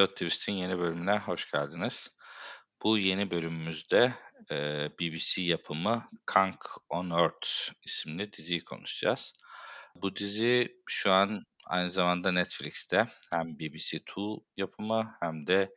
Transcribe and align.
Pilot 0.00 0.16
Twist'in 0.16 0.52
yeni 0.52 0.78
bölümüne 0.78 1.18
hoş 1.18 1.50
geldiniz. 1.50 2.10
Bu 2.82 2.98
yeni 2.98 3.30
bölümümüzde 3.30 4.14
e, 4.50 4.88
BBC 5.00 5.42
yapımı 5.42 6.08
Kang 6.26 6.56
on 6.88 7.10
Earth 7.10 7.48
isimli 7.82 8.32
diziyi 8.32 8.64
konuşacağız. 8.64 9.32
Bu 9.94 10.16
dizi 10.16 10.76
şu 10.86 11.12
an 11.12 11.44
aynı 11.66 11.90
zamanda 11.90 12.32
Netflix'te 12.32 13.08
hem 13.32 13.58
BBC 13.58 13.98
Two 13.98 14.36
yapımı 14.56 15.16
hem 15.22 15.46
de 15.46 15.74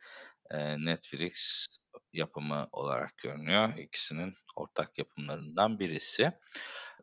e, 0.50 0.84
Netflix 0.84 1.66
yapımı 2.12 2.68
olarak 2.72 3.18
görünüyor. 3.18 3.78
İkisinin 3.78 4.34
ortak 4.56 4.98
yapımlarından 4.98 5.78
birisi. 5.78 6.32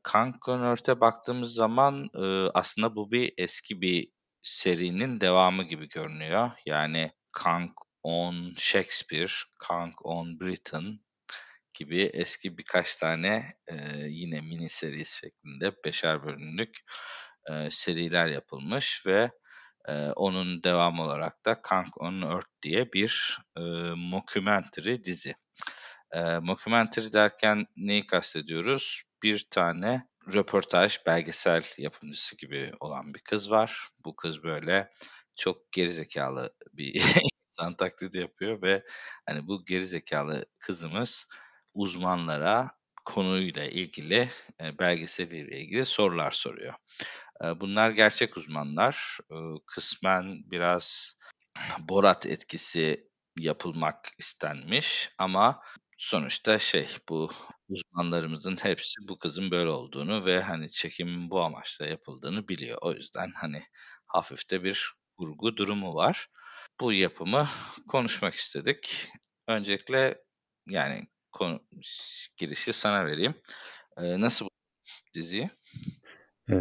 Kang 0.04 0.50
on 0.50 0.64
Earth'e 0.64 1.02
baktığımız 1.02 1.54
zaman 1.54 2.10
e, 2.16 2.50
aslında 2.54 2.96
bu 2.96 3.12
bir 3.12 3.34
eski 3.38 3.82
bir 3.82 4.12
serinin 4.44 5.22
devamı 5.22 5.64
gibi 5.64 5.90
görünüyor. 5.90 6.52
Yani 6.66 7.12
Kang 7.32 7.72
on 8.04 8.54
Shakespeare, 8.58 9.32
Kang 9.60 9.94
on 10.04 10.40
Britain 10.40 11.02
gibi 11.74 12.02
eski 12.14 12.58
birkaç 12.58 12.96
tane 12.96 13.56
e, 13.68 13.76
yine 14.08 14.42
mini 14.42 14.70
seri 14.70 15.06
şeklinde 15.06 15.72
beşer 15.86 16.24
bölümlük 16.24 16.78
e, 17.52 17.70
seriler 17.70 18.28
yapılmış 18.28 19.06
ve 19.08 19.32
e, 19.88 19.94
onun 20.12 20.64
devamı 20.64 21.04
olarak 21.04 21.46
da 21.46 21.62
Kang 21.62 21.88
on 21.98 22.22
Earth 22.22 22.48
diye 22.62 22.94
bir 22.94 23.40
e, 23.58 23.62
mockumentary 23.96 25.04
dizi. 25.04 25.36
E, 26.12 26.22
mockumentary 26.22 27.14
derken 27.14 27.66
neyi 27.76 28.06
kastediyoruz? 28.06 29.04
Bir 29.24 29.48
tane 29.52 30.08
röportaj, 30.34 30.98
belgesel 31.06 31.64
yapımcısı 31.78 32.38
gibi 32.38 32.72
olan 32.80 33.14
bir 33.14 33.20
kız 33.20 33.52
var. 33.52 33.90
Bu 34.06 34.16
kız 34.16 34.44
böyle 34.44 34.92
çok 35.36 35.72
gerizekalı 35.72 36.54
bir 36.74 36.94
insan 37.50 37.76
taklidi 37.76 38.18
yapıyor 38.18 38.62
ve 38.62 38.84
hani 39.26 39.48
bu 39.48 39.66
gerizekalı 39.66 40.46
kızımız 40.60 41.28
uzmanlara 41.74 42.72
konuyla 43.06 43.66
ilgili, 43.66 44.30
e, 44.62 44.80
belgeseliyle 44.80 45.60
ilgili 45.60 45.86
sorular 45.86 46.32
soruyor. 46.32 46.74
E, 47.44 47.60
bunlar 47.60 47.90
gerçek 47.90 48.38
uzmanlar. 48.38 49.18
E, 49.32 49.36
kısmen 49.68 50.52
biraz 50.52 51.18
Borat 51.80 52.26
etkisi 52.26 53.10
yapılmak 53.38 54.10
istenmiş 54.18 55.10
ama 55.18 55.62
sonuçta 55.98 56.60
şey 56.60 56.88
bu 57.10 57.32
uzmanlarımızın 57.72 58.58
hepsi 58.62 58.96
bu 59.08 59.20
kızın 59.20 59.52
böyle 59.52 59.70
olduğunu 59.70 60.26
ve 60.26 60.42
hani 60.42 60.70
çekimin 60.70 61.30
bu 61.30 61.42
amaçla 61.42 61.86
yapıldığını 61.86 62.48
biliyor. 62.48 62.78
O 62.82 62.94
yüzden 62.94 63.32
hani 63.36 63.64
hafif 64.08 64.50
de 64.52 64.64
bir 64.64 64.92
kurgu 65.18 65.58
durumu 65.58 65.96
var. 65.96 66.28
Bu 66.82 66.94
yapımı 66.94 67.48
konuşmak 67.88 68.34
istedik. 68.34 69.08
Öncelikle 69.48 70.22
yani 70.68 71.08
konu, 71.32 71.60
girişi 72.38 72.74
sana 72.74 73.06
vereyim. 73.06 73.36
Ee, 73.98 74.22
nasıl 74.22 74.46
bu 74.46 74.50
diziyi? 75.14 75.50
Ee, 76.50 76.56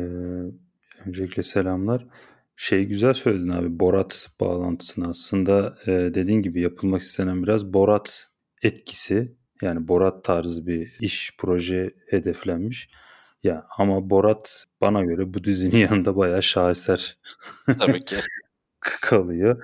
öncelikle 1.07 1.43
selamlar. 1.43 2.07
Şey 2.57 2.85
güzel 2.85 3.15
söyledin 3.15 3.49
abi 3.49 3.81
Borat 3.81 4.31
bağlantısını 4.41 5.09
aslında 5.09 5.79
e, 5.87 5.91
dediğin 5.91 6.43
gibi 6.43 6.63
yapılmak 6.63 7.03
istenen 7.03 7.43
biraz 7.43 7.73
Borat 7.73 8.31
etkisi 8.63 9.40
yani 9.63 9.89
Borat 9.89 10.25
tarzı 10.25 10.67
bir 10.67 10.93
iş 11.01 11.33
proje 11.39 11.91
hedeflenmiş. 12.07 12.91
Ya 13.43 13.67
ama 13.79 14.11
Borat 14.11 14.65
bana 14.81 15.05
göre 15.05 15.35
bu 15.35 15.45
dizinin 15.45 15.77
yanında 15.91 16.17
bayağı 16.17 16.43
şaheser. 16.43 17.19
Tabii 17.79 18.05
ki. 18.05 18.17
kalıyor. 18.81 19.63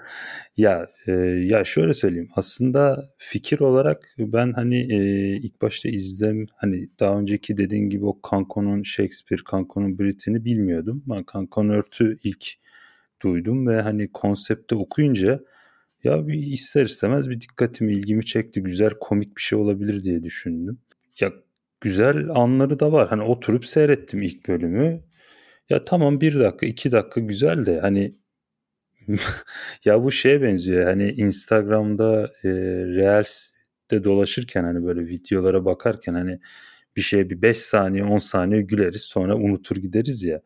Ya 0.56 0.86
e, 1.06 1.12
ya 1.22 1.64
şöyle 1.64 1.92
söyleyeyim. 1.92 2.28
Aslında 2.36 3.10
fikir 3.18 3.60
olarak 3.60 4.14
ben 4.18 4.52
hani 4.52 4.78
e, 4.78 4.98
ilk 5.36 5.62
başta 5.62 5.88
izlem 5.88 6.46
hani 6.56 6.88
daha 7.00 7.18
önceki 7.18 7.56
dediğin 7.56 7.88
gibi 7.90 8.06
o 8.06 8.20
Kanko'nun 8.20 8.82
Shakespeare, 8.82 9.42
Kanko'nun 9.44 9.98
Brit'ini 9.98 10.44
bilmiyordum. 10.44 11.02
Ben 11.06 11.24
Kankon 11.24 11.68
Örtü 11.68 12.18
ilk 12.22 12.46
duydum 13.22 13.66
ve 13.68 13.80
hani 13.80 14.12
konsepte 14.12 14.74
okuyunca 14.74 15.40
ya 16.06 16.26
bir 16.28 16.34
ister 16.34 16.84
istemez 16.84 17.30
bir 17.30 17.40
dikkatimi, 17.40 17.92
ilgimi 17.92 18.24
çekti. 18.24 18.62
Güzel 18.62 18.90
komik 19.00 19.36
bir 19.36 19.42
şey 19.42 19.58
olabilir 19.58 20.04
diye 20.04 20.22
düşündüm. 20.22 20.78
Ya 21.20 21.32
güzel 21.80 22.28
anları 22.30 22.80
da 22.80 22.92
var. 22.92 23.08
Hani 23.08 23.22
oturup 23.22 23.66
seyrettim 23.66 24.22
ilk 24.22 24.48
bölümü. 24.48 25.02
Ya 25.70 25.84
tamam 25.84 26.20
bir 26.20 26.40
dakika, 26.40 26.66
iki 26.66 26.92
dakika 26.92 27.20
güzel 27.20 27.66
de 27.66 27.80
hani 27.80 28.16
ya 29.84 30.04
bu 30.04 30.12
şeye 30.12 30.42
benziyor. 30.42 30.84
Hani 30.86 31.12
Instagram'da 31.12 32.32
e, 32.44 32.48
Reels'de 32.96 34.04
dolaşırken 34.04 34.64
hani 34.64 34.86
böyle 34.86 35.06
videolara 35.06 35.64
bakarken 35.64 36.14
hani 36.14 36.40
bir 36.96 37.02
şeye 37.02 37.30
bir 37.30 37.42
5 37.42 37.58
saniye 37.58 38.04
10 38.04 38.18
saniye 38.18 38.62
güleriz 38.62 39.02
sonra 39.02 39.36
unutur 39.36 39.76
gideriz 39.76 40.22
ya. 40.24 40.42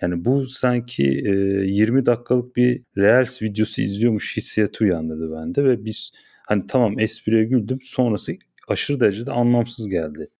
Yani 0.00 0.24
bu 0.24 0.46
sanki 0.46 1.04
e, 1.04 1.30
20 1.32 2.06
dakikalık 2.06 2.56
bir 2.56 2.82
Reels 2.96 3.42
videosu 3.42 3.82
izliyormuş 3.82 4.36
hissiyatı 4.36 4.84
uyandırdı 4.84 5.32
bende 5.32 5.64
ve 5.64 5.84
biz 5.84 6.12
hani 6.46 6.66
tamam 6.66 6.98
espriye 6.98 7.44
güldüm 7.44 7.78
sonrası 7.82 8.32
aşırı 8.68 9.00
derecede 9.00 9.32
anlamsız 9.32 9.88
geldi. 9.88 10.30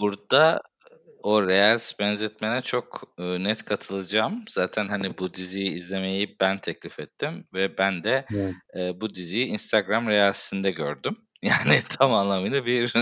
Burada 0.00 0.62
o 1.22 1.48
Reels 1.48 1.98
benzetmene 1.98 2.60
çok 2.60 3.14
e, 3.18 3.44
net 3.44 3.64
katılacağım. 3.64 4.44
Zaten 4.48 4.88
hani 4.88 5.18
bu 5.18 5.34
diziyi 5.34 5.70
izlemeyi 5.70 6.36
ben 6.40 6.58
teklif 6.58 7.00
ettim 7.00 7.44
ve 7.54 7.78
ben 7.78 8.04
de 8.04 8.24
evet. 8.34 8.54
e, 8.78 9.00
bu 9.00 9.14
diziyi 9.14 9.46
Instagram 9.46 10.08
Reels'inde 10.08 10.70
gördüm. 10.70 11.16
Yani 11.42 11.78
tam 11.98 12.14
anlamıyla 12.14 12.66
bir 12.66 12.94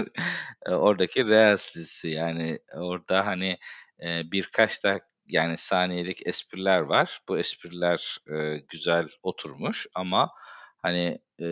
e, 0.67 0.71
oradaki 0.71 1.29
Reels 1.29 1.75
dizisi. 1.75 2.09
Yani 2.09 2.59
orada 2.75 3.27
hani 3.27 3.59
e, 4.05 4.33
birkaç 4.33 4.85
da 4.85 5.01
yani 5.29 5.57
saniyelik 5.57 6.27
espriler 6.27 6.81
var. 6.81 7.21
Bu 7.29 7.39
espriler 7.39 8.19
e, 8.33 8.59
güzel 8.69 9.09
oturmuş 9.23 9.87
ama 9.95 10.31
hani 10.83 11.19
e, 11.43 11.47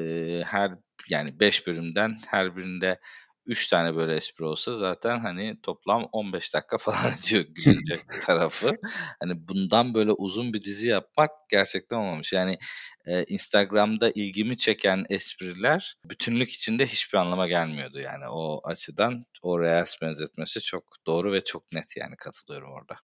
her 0.46 0.72
yani 1.08 1.40
5 1.40 1.66
bölümden 1.66 2.20
her 2.26 2.56
birinde 2.56 3.00
3 3.46 3.66
tane 3.66 3.96
böyle 3.96 4.16
espri 4.16 4.44
olsa 4.44 4.74
zaten 4.74 5.18
hani 5.18 5.60
toplam 5.62 6.08
15 6.12 6.54
dakika 6.54 6.78
falan 6.78 7.12
ediyor 7.12 7.44
gülecek 7.48 8.00
tarafı. 8.26 8.72
Hani 9.20 9.48
bundan 9.48 9.94
böyle 9.94 10.12
uzun 10.12 10.52
bir 10.52 10.62
dizi 10.62 10.88
yapmak 10.88 11.30
gerçekten 11.50 11.96
olmamış. 11.96 12.32
Yani 12.32 12.58
e, 13.06 13.24
Instagram'da 13.24 14.10
ilgimi 14.10 14.56
çeken 14.56 15.04
espriler 15.10 15.96
bütünlük 16.04 16.50
içinde 16.50 16.86
hiçbir 16.86 17.18
anlama 17.18 17.48
gelmiyordu. 17.48 18.00
Yani 18.04 18.28
o 18.28 18.60
açıdan 18.64 19.24
o 19.42 19.60
Reels 19.60 19.94
benzetmesi 20.02 20.60
çok 20.60 20.84
doğru 21.06 21.32
ve 21.32 21.40
çok 21.40 21.72
net 21.72 21.96
yani 21.96 22.16
katılıyorum 22.16 22.72
orada. 22.72 22.96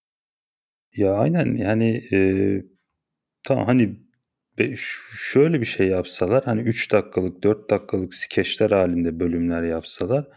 Ya 0.96 1.14
aynen 1.14 1.54
yani 1.56 2.02
e, 2.12 2.19
tamam 3.44 3.66
hani 3.66 3.96
şöyle 5.19 5.60
bir 5.60 5.66
şey 5.66 5.88
yapsalar 5.88 6.44
hani 6.44 6.62
3 6.62 6.92
dakikalık 6.92 7.42
4 7.42 7.70
dakikalık 7.70 8.14
skeçler 8.14 8.70
halinde 8.70 9.20
bölümler 9.20 9.62
yapsalar 9.62 10.28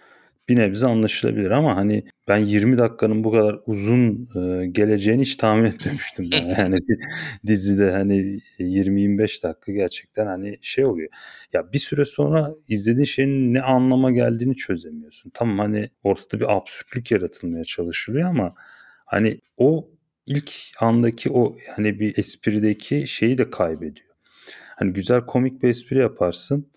bir 0.50 0.56
nebze 0.58 0.88
anlaşılabilir 0.88 1.52
ama 1.52 1.76
hani 1.78 2.04
ben 2.28 2.38
20 2.38 2.78
dakikanın 2.78 3.24
bu 3.24 3.32
kadar 3.32 3.60
uzun 3.68 4.30
e, 4.64 4.68
geleceğini 4.68 5.22
hiç 5.22 5.36
tahmin 5.38 5.66
etmemiştim 5.72 6.30
ben. 6.32 6.48
Yani 6.60 6.80
dizide 7.48 7.92
hani 7.92 8.40
20-25 8.60 9.44
dakika 9.44 9.72
gerçekten 9.72 10.28
hani 10.28 10.58
şey 10.62 10.86
oluyor. 10.86 11.10
Ya 11.54 11.74
bir 11.74 11.80
süre 11.80 12.06
sonra 12.06 12.52
izlediğin 12.70 13.06
şeyin 13.06 13.54
ne 13.54 13.62
anlama 13.62 14.12
geldiğini 14.12 14.56
çözemiyorsun. 14.56 15.32
Tamam 15.36 15.60
hani 15.60 15.90
ortada 16.04 16.40
bir 16.42 16.58
absürtlük 16.58 17.12
yaratılmaya 17.12 17.64
çalışılıyor 17.64 18.30
ama 18.30 18.56
hani 19.06 19.40
o 19.58 19.90
ilk 20.26 20.54
andaki 20.80 21.32
o 21.32 21.56
hani 21.76 22.00
bir 22.00 22.18
esprideki 22.18 23.08
şeyi 23.08 23.38
de 23.38 23.50
kaybediyor. 23.50 24.08
Hani 24.76 24.94
güzel 24.94 25.22
komik 25.22 25.64
bir 25.64 25.70
espri 25.70 26.00
yaparsın. 26.00 26.72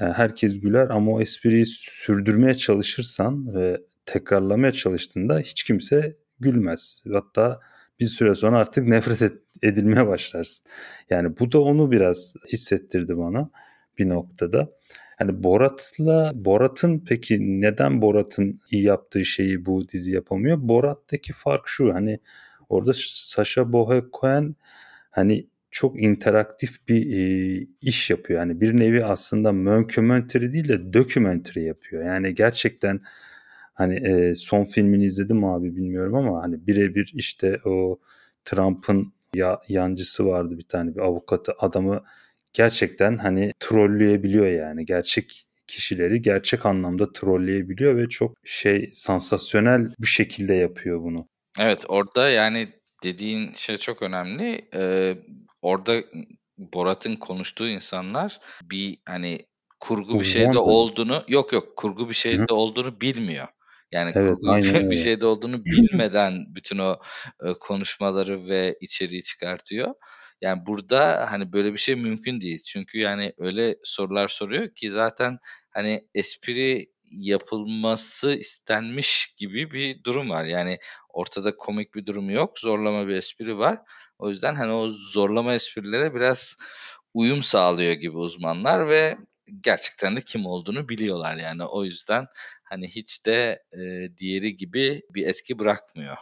E, 0.00 0.04
herkes 0.04 0.60
güler 0.60 0.88
ama 0.90 1.12
o 1.12 1.20
espriyi 1.20 1.66
sürdürmeye 1.66 2.54
çalışırsan 2.54 3.54
ve 3.54 3.80
tekrarlamaya 4.06 4.72
çalıştığında 4.72 5.38
hiç 5.38 5.62
kimse 5.62 6.16
gülmez. 6.40 7.02
Hatta 7.12 7.60
bir 8.00 8.06
süre 8.06 8.34
sonra 8.34 8.58
artık 8.58 8.88
nefret 8.88 9.32
edilmeye 9.62 10.06
başlarsın. 10.06 10.66
Yani 11.10 11.38
bu 11.38 11.52
da 11.52 11.60
onu 11.60 11.90
biraz 11.90 12.34
hissettirdi 12.52 13.18
bana 13.18 13.50
bir 13.98 14.08
noktada. 14.08 14.70
Hani 15.18 15.42
Borat'la 15.42 16.32
Borat'ın 16.34 17.04
peki 17.08 17.60
neden 17.60 18.02
Borat'ın 18.02 18.60
iyi 18.70 18.82
yaptığı 18.82 19.24
şeyi 19.24 19.66
bu 19.66 19.88
dizi 19.88 20.14
yapamıyor? 20.14 20.58
Borat'taki 20.60 21.32
fark 21.32 21.68
şu 21.68 21.94
hani 21.94 22.18
Orada 22.68 22.92
Sasha 22.94 23.72
Bohe 23.72 24.02
Cohen 24.20 24.56
hani 25.10 25.48
çok 25.70 26.02
interaktif 26.02 26.88
bir 26.88 27.18
e, 27.18 27.66
iş 27.80 28.10
yapıyor. 28.10 28.40
Yani 28.40 28.60
bir 28.60 28.76
nevi 28.76 29.04
aslında 29.04 29.52
mockumentary 29.52 30.52
değil 30.52 30.68
de 30.68 30.92
documentary 30.92 31.64
yapıyor. 31.64 32.04
Yani 32.04 32.34
gerçekten 32.34 33.00
hani 33.74 33.94
e, 34.08 34.34
son 34.34 34.64
filmini 34.64 35.04
izledim 35.04 35.44
abi 35.44 35.76
bilmiyorum 35.76 36.14
ama 36.14 36.42
hani 36.42 36.66
birebir 36.66 37.12
işte 37.14 37.60
o 37.64 37.98
Trump'ın 38.44 39.12
ya, 39.34 39.60
yancısı 39.68 40.26
vardı 40.26 40.58
bir 40.58 40.68
tane 40.68 40.94
bir 40.94 41.00
avukatı 41.00 41.52
adamı 41.58 42.04
gerçekten 42.52 43.18
hani 43.18 43.52
trolleyebiliyor 43.60 44.46
yani. 44.46 44.86
Gerçek 44.86 45.46
kişileri 45.66 46.22
gerçek 46.22 46.66
anlamda 46.66 47.12
trolleyebiliyor 47.12 47.96
ve 47.96 48.06
çok 48.06 48.36
şey 48.44 48.90
sansasyonel 48.92 49.90
bir 49.98 50.06
şekilde 50.06 50.54
yapıyor 50.54 51.02
bunu. 51.02 51.28
Evet 51.60 51.84
orada 51.88 52.30
yani 52.30 52.68
dediğin 53.02 53.52
şey 53.52 53.76
çok 53.76 54.02
önemli. 54.02 54.68
Ee, 54.74 55.18
orada 55.62 56.02
Borat'ın 56.58 57.16
konuştuğu 57.16 57.68
insanlar 57.68 58.40
bir 58.62 58.98
hani 59.06 59.46
kurgu 59.80 60.20
bir 60.20 60.24
şeyde 60.24 60.58
olduğunu 60.58 61.24
yok 61.28 61.52
yok 61.52 61.76
kurgu 61.76 62.08
bir 62.08 62.14
şeyde 62.14 62.46
Hı. 62.50 62.54
olduğunu 62.54 63.00
bilmiyor. 63.00 63.46
Yani 63.92 64.12
evet, 64.14 64.34
kurgu 64.34 64.50
bir 64.90 64.96
şeyde 64.96 65.26
olduğunu 65.26 65.64
bilmeden 65.64 66.54
bütün 66.54 66.78
o 66.78 66.96
e, 67.44 67.52
konuşmaları 67.60 68.48
ve 68.48 68.76
içeriği 68.80 69.22
çıkartıyor. 69.22 69.94
Yani 70.40 70.66
burada 70.66 71.26
hani 71.30 71.52
böyle 71.52 71.72
bir 71.72 71.78
şey 71.78 71.94
mümkün 71.94 72.40
değil. 72.40 72.62
Çünkü 72.66 72.98
yani 72.98 73.32
öyle 73.38 73.76
sorular 73.84 74.28
soruyor 74.28 74.74
ki 74.74 74.90
zaten 74.90 75.38
hani 75.70 76.08
espri 76.14 76.86
yapılması 77.10 78.34
istenmiş 78.34 79.34
gibi 79.38 79.72
bir 79.72 80.04
durum 80.04 80.30
var. 80.30 80.44
Yani 80.44 80.78
ortada 81.08 81.56
komik 81.56 81.94
bir 81.94 82.06
durum 82.06 82.30
yok. 82.30 82.58
Zorlama 82.58 83.08
bir 83.08 83.14
espri 83.14 83.58
var. 83.58 83.78
O 84.18 84.30
yüzden 84.30 84.54
hani 84.54 84.72
o 84.72 84.90
zorlama 84.90 85.54
esprilere 85.54 86.14
biraz 86.14 86.56
uyum 87.14 87.42
sağlıyor 87.42 87.92
gibi 87.92 88.16
uzmanlar 88.16 88.88
ve 88.88 89.16
gerçekten 89.60 90.16
de 90.16 90.20
kim 90.20 90.46
olduğunu 90.46 90.88
biliyorlar 90.88 91.36
yani. 91.36 91.64
O 91.64 91.84
yüzden 91.84 92.26
hani 92.62 92.88
hiç 92.88 93.26
de 93.26 93.62
e, 93.72 94.08
diğeri 94.18 94.56
gibi 94.56 95.02
bir 95.14 95.26
etki 95.26 95.58
bırakmıyor. 95.58 96.16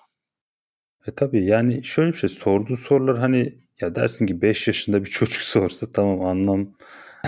E 1.07 1.15
tabii 1.15 1.45
yani 1.45 1.85
şöyle 1.85 2.13
bir 2.13 2.19
şey 2.19 2.29
sorduğu 2.29 2.77
sorular 2.77 3.19
hani 3.19 3.59
ya 3.81 3.95
dersin 3.95 4.27
ki 4.27 4.43
5 4.43 4.67
yaşında 4.69 5.05
bir 5.05 5.11
çocuk 5.11 5.43
sorsa 5.43 5.93
tamam 5.93 6.25
anlam 6.25 6.75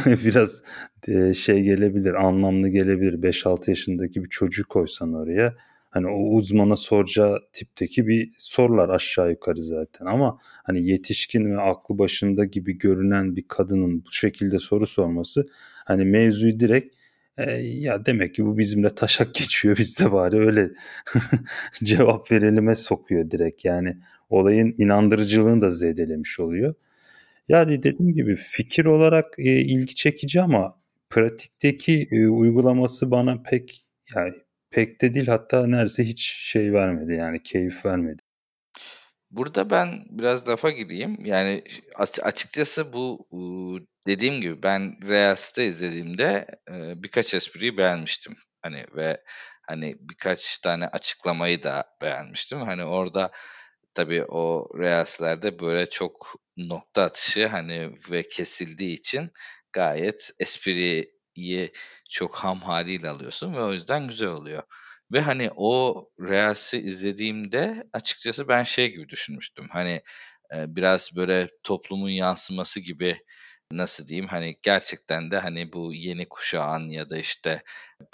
biraz 0.24 0.62
e, 1.08 1.34
şey 1.34 1.62
gelebilir, 1.62 2.14
anlamlı 2.14 2.68
gelebilir. 2.68 3.22
5-6 3.22 3.70
yaşındaki 3.70 4.24
bir 4.24 4.28
çocuk 4.28 4.68
koysan 4.68 5.14
oraya 5.14 5.54
hani 5.90 6.06
o 6.06 6.36
uzmana 6.36 6.76
soracağı 6.76 7.38
tipteki 7.52 8.06
bir 8.06 8.30
sorular 8.38 8.88
aşağı 8.88 9.30
yukarı 9.30 9.62
zaten 9.62 10.06
ama 10.06 10.38
hani 10.42 10.88
yetişkin 10.88 11.44
ve 11.52 11.60
aklı 11.60 11.98
başında 11.98 12.44
gibi 12.44 12.78
görünen 12.78 13.36
bir 13.36 13.44
kadının 13.48 14.04
bu 14.04 14.12
şekilde 14.12 14.58
soru 14.58 14.86
sorması 14.86 15.46
hani 15.84 16.04
mevzuyu 16.04 16.60
direkt 16.60 16.94
e, 17.36 17.50
ya 17.52 18.06
demek 18.06 18.34
ki 18.34 18.46
bu 18.46 18.58
bizimle 18.58 18.94
taşak 18.94 19.34
geçiyor 19.34 19.76
biz 19.78 19.98
de 19.98 20.12
bari 20.12 20.38
öyle 20.38 20.70
cevap 21.84 22.32
verelim'e 22.32 22.74
sokuyor 22.74 23.30
direkt 23.30 23.64
yani 23.64 23.96
olayın 24.30 24.74
inandırıcılığını 24.78 25.60
da 25.60 25.70
zedelemiş 25.70 26.40
oluyor. 26.40 26.74
Yani 27.48 27.82
dediğim 27.82 28.14
gibi 28.14 28.36
fikir 28.36 28.84
olarak 28.84 29.34
e, 29.38 29.42
ilgi 29.42 29.94
çekici 29.94 30.40
ama 30.40 30.82
pratikteki 31.10 32.08
e, 32.12 32.28
uygulaması 32.28 33.10
bana 33.10 33.42
pek 33.42 33.86
yani 34.14 34.34
pek 34.70 35.00
de 35.00 35.14
değil 35.14 35.26
hatta 35.26 35.66
neredeyse 35.66 36.04
hiç 36.04 36.22
şey 36.32 36.72
vermedi 36.72 37.12
yani 37.12 37.42
keyif 37.42 37.86
vermedi. 37.86 38.22
Burada 39.30 39.70
ben 39.70 40.04
biraz 40.10 40.48
lafa 40.48 40.70
gireyim. 40.70 41.24
Yani 41.24 41.64
açıkçası 42.22 42.92
bu 42.92 43.26
dediğim 44.06 44.40
gibi 44.40 44.62
ben 44.62 45.08
Reels'te 45.08 45.66
izlediğimde 45.66 46.46
birkaç 46.96 47.34
espriyi 47.34 47.76
beğenmiştim. 47.76 48.36
Hani 48.62 48.84
ve 48.96 49.22
hani 49.68 49.96
birkaç 50.00 50.58
tane 50.58 50.88
açıklamayı 50.88 51.62
da 51.62 51.84
beğenmiştim. 52.02 52.60
Hani 52.60 52.84
orada 52.84 53.30
tabii 53.98 54.24
o 54.24 54.68
Reels'lerde 54.78 55.58
böyle 55.58 55.86
çok 55.90 56.34
nokta 56.56 57.02
atışı 57.02 57.46
hani 57.46 57.90
ve 58.10 58.22
kesildiği 58.22 58.98
için 58.98 59.30
gayet 59.72 60.30
espriyi 60.40 61.72
çok 62.10 62.36
ham 62.36 62.60
haliyle 62.60 63.08
alıyorsun 63.08 63.54
ve 63.54 63.60
o 63.62 63.72
yüzden 63.72 64.08
güzel 64.08 64.28
oluyor. 64.28 64.62
Ve 65.12 65.20
hani 65.20 65.50
o 65.56 66.04
Reels'i 66.20 66.78
izlediğimde 66.78 67.84
açıkçası 67.92 68.48
ben 68.48 68.62
şey 68.62 68.90
gibi 68.92 69.08
düşünmüştüm. 69.08 69.68
Hani 69.70 70.02
e, 70.54 70.76
biraz 70.76 71.16
böyle 71.16 71.48
toplumun 71.62 72.10
yansıması 72.10 72.80
gibi 72.80 73.22
nasıl 73.72 74.08
diyeyim 74.08 74.28
hani 74.28 74.56
gerçekten 74.62 75.30
de 75.30 75.38
hani 75.38 75.72
bu 75.72 75.94
yeni 75.94 76.28
kuşağın 76.28 76.88
ya 76.88 77.10
da 77.10 77.18
işte 77.18 77.62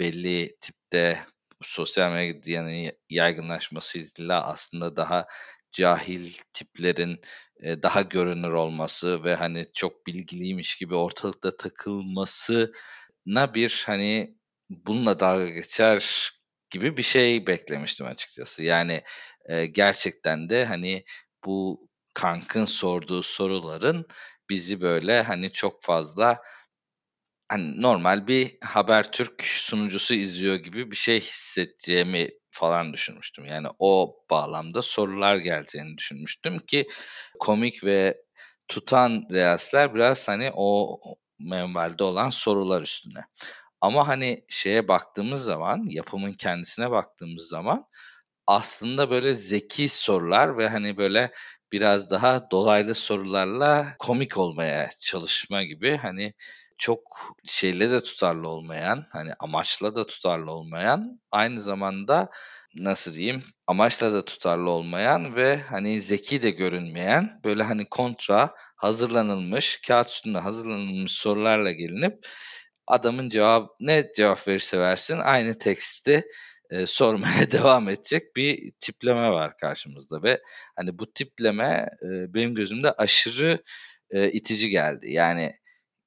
belli 0.00 0.56
tipte 0.60 1.20
sosyal 1.62 2.12
medyanın 2.12 2.92
yaygınlaşmasıyla 3.10 4.46
aslında 4.46 4.96
daha 4.96 5.26
cahil 5.74 6.32
tiplerin 6.52 7.20
e, 7.60 7.82
daha 7.82 8.02
görünür 8.02 8.52
olması 8.52 9.24
ve 9.24 9.34
hani 9.34 9.66
çok 9.74 10.06
bilgiliymiş 10.06 10.76
gibi 10.76 10.94
ortalıkta 10.94 11.56
takılmasına 11.56 13.54
bir 13.54 13.82
hani 13.86 14.36
bununla 14.70 15.20
dalga 15.20 15.48
geçer 15.48 16.30
gibi 16.70 16.96
bir 16.96 17.02
şey 17.02 17.46
beklemiştim 17.46 18.06
açıkçası. 18.06 18.64
Yani 18.64 19.02
e, 19.48 19.66
gerçekten 19.66 20.48
de 20.48 20.64
hani 20.64 21.04
bu 21.44 21.88
Kank'ın 22.14 22.64
sorduğu 22.64 23.22
soruların 23.22 24.06
bizi 24.50 24.80
böyle 24.80 25.22
hani 25.22 25.52
çok 25.52 25.82
fazla 25.82 26.42
hani 27.54 27.82
normal 27.82 28.26
bir 28.26 28.56
Habertürk 28.60 29.42
sunucusu 29.42 30.14
izliyor 30.14 30.56
gibi 30.56 30.90
bir 30.90 30.96
şey 30.96 31.20
hissedeceğimi 31.20 32.28
falan 32.50 32.92
düşünmüştüm. 32.92 33.44
Yani 33.44 33.68
o 33.78 34.16
bağlamda 34.30 34.82
sorular 34.82 35.36
geleceğini 35.36 35.98
düşünmüştüm 35.98 36.58
ki 36.58 36.88
komik 37.40 37.84
ve 37.84 38.22
tutan 38.68 39.26
reelsler 39.30 39.94
biraz 39.94 40.28
hani 40.28 40.50
o 40.54 41.00
menvalde 41.38 42.04
olan 42.04 42.30
sorular 42.30 42.82
üstüne. 42.82 43.20
Ama 43.80 44.08
hani 44.08 44.44
şeye 44.48 44.88
baktığımız 44.88 45.44
zaman, 45.44 45.84
yapımın 45.88 46.32
kendisine 46.32 46.90
baktığımız 46.90 47.48
zaman 47.48 47.86
aslında 48.46 49.10
böyle 49.10 49.34
zeki 49.34 49.88
sorular 49.88 50.58
ve 50.58 50.68
hani 50.68 50.96
böyle 50.96 51.32
biraz 51.72 52.10
daha 52.10 52.50
dolaylı 52.50 52.94
sorularla 52.94 53.86
komik 53.98 54.36
olmaya 54.38 54.88
çalışma 55.00 55.62
gibi 55.62 55.96
hani 55.96 56.34
çok 56.78 57.00
şeyle 57.44 57.90
de 57.90 58.02
tutarlı 58.02 58.48
olmayan, 58.48 59.06
hani 59.10 59.30
amaçla 59.38 59.94
da 59.94 60.06
tutarlı 60.06 60.50
olmayan, 60.52 61.20
aynı 61.30 61.60
zamanda 61.60 62.30
nasıl 62.76 63.14
diyeyim 63.14 63.44
amaçla 63.66 64.12
da 64.12 64.24
tutarlı 64.24 64.70
olmayan 64.70 65.36
ve 65.36 65.56
hani 65.56 66.00
zeki 66.00 66.42
de 66.42 66.50
görünmeyen 66.50 67.40
böyle 67.44 67.62
hani 67.62 67.88
kontra 67.88 68.54
hazırlanılmış 68.76 69.80
kağıt 69.88 70.08
üstünde 70.10 70.38
hazırlanılmış 70.38 71.12
sorularla 71.12 71.72
gelinip 71.72 72.26
adamın 72.86 73.28
cevap 73.28 73.70
ne 73.80 74.06
cevap 74.16 74.48
verirse 74.48 74.78
versin 74.78 75.18
aynı 75.18 75.58
teksti 75.58 76.24
e, 76.70 76.86
sormaya 76.86 77.50
devam 77.52 77.88
edecek 77.88 78.36
bir 78.36 78.72
tipleme 78.80 79.30
var 79.30 79.56
karşımızda 79.56 80.22
ve 80.22 80.40
hani 80.76 80.98
bu 80.98 81.12
tipleme 81.12 81.88
e, 82.02 82.34
benim 82.34 82.54
gözümde 82.54 82.92
aşırı 82.92 83.62
e, 84.10 84.30
itici 84.30 84.68
geldi. 84.70 85.12
Yani 85.12 85.52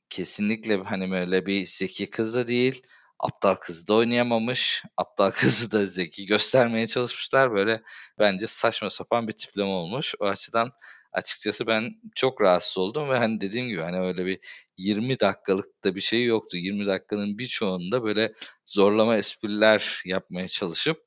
kesinlikle 0.09 0.77
hani 0.77 1.11
böyle 1.11 1.45
bir 1.45 1.65
zeki 1.65 2.09
kız 2.09 2.33
da 2.35 2.47
değil 2.47 2.81
aptal 3.19 3.55
kızı 3.55 3.87
da 3.87 3.93
oynayamamış. 3.93 4.83
Aptal 4.97 5.31
kızı 5.39 5.71
da 5.71 5.85
zeki 5.85 6.25
göstermeye 6.25 6.87
çalışmışlar. 6.87 7.53
Böyle 7.53 7.81
bence 8.19 8.47
saçma 8.47 8.89
sapan 8.89 9.27
bir 9.27 9.33
tipleme 9.33 9.69
olmuş. 9.69 10.15
O 10.19 10.25
açıdan 10.25 10.71
açıkçası 11.13 11.67
ben 11.67 11.89
çok 12.15 12.41
rahatsız 12.41 12.77
oldum 12.77 13.09
ve 13.09 13.17
hani 13.17 13.41
dediğim 13.41 13.67
gibi 13.67 13.81
hani 13.81 13.99
öyle 13.99 14.25
bir 14.25 14.39
20 14.77 15.19
dakikalık 15.19 15.83
da 15.83 15.95
bir 15.95 16.01
şey 16.01 16.25
yoktu. 16.25 16.57
20 16.57 16.87
dakikanın 16.87 17.37
birçoğunda 17.37 18.03
böyle 18.03 18.33
zorlama 18.65 19.17
espriler 19.17 20.01
yapmaya 20.05 20.47
çalışıp 20.47 21.03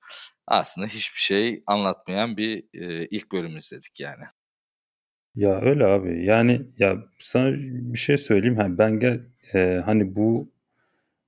aslında 0.46 0.86
hiçbir 0.86 1.20
şey 1.20 1.62
anlatmayan 1.66 2.36
bir 2.36 2.64
e, 2.74 3.06
ilk 3.10 3.32
bölüm 3.32 3.56
izledik 3.56 4.00
yani. 4.00 4.24
Ya 5.34 5.60
öyle 5.60 5.86
abi. 5.86 6.24
Yani 6.24 6.62
ya 6.78 6.96
sana 7.18 7.52
bir 7.92 7.98
şey 7.98 8.18
söyleyeyim. 8.18 8.56
Ha, 8.56 8.66
ben 8.78 9.00
gel 9.00 9.20
e, 9.54 9.82
hani 9.84 10.16
bu 10.16 10.50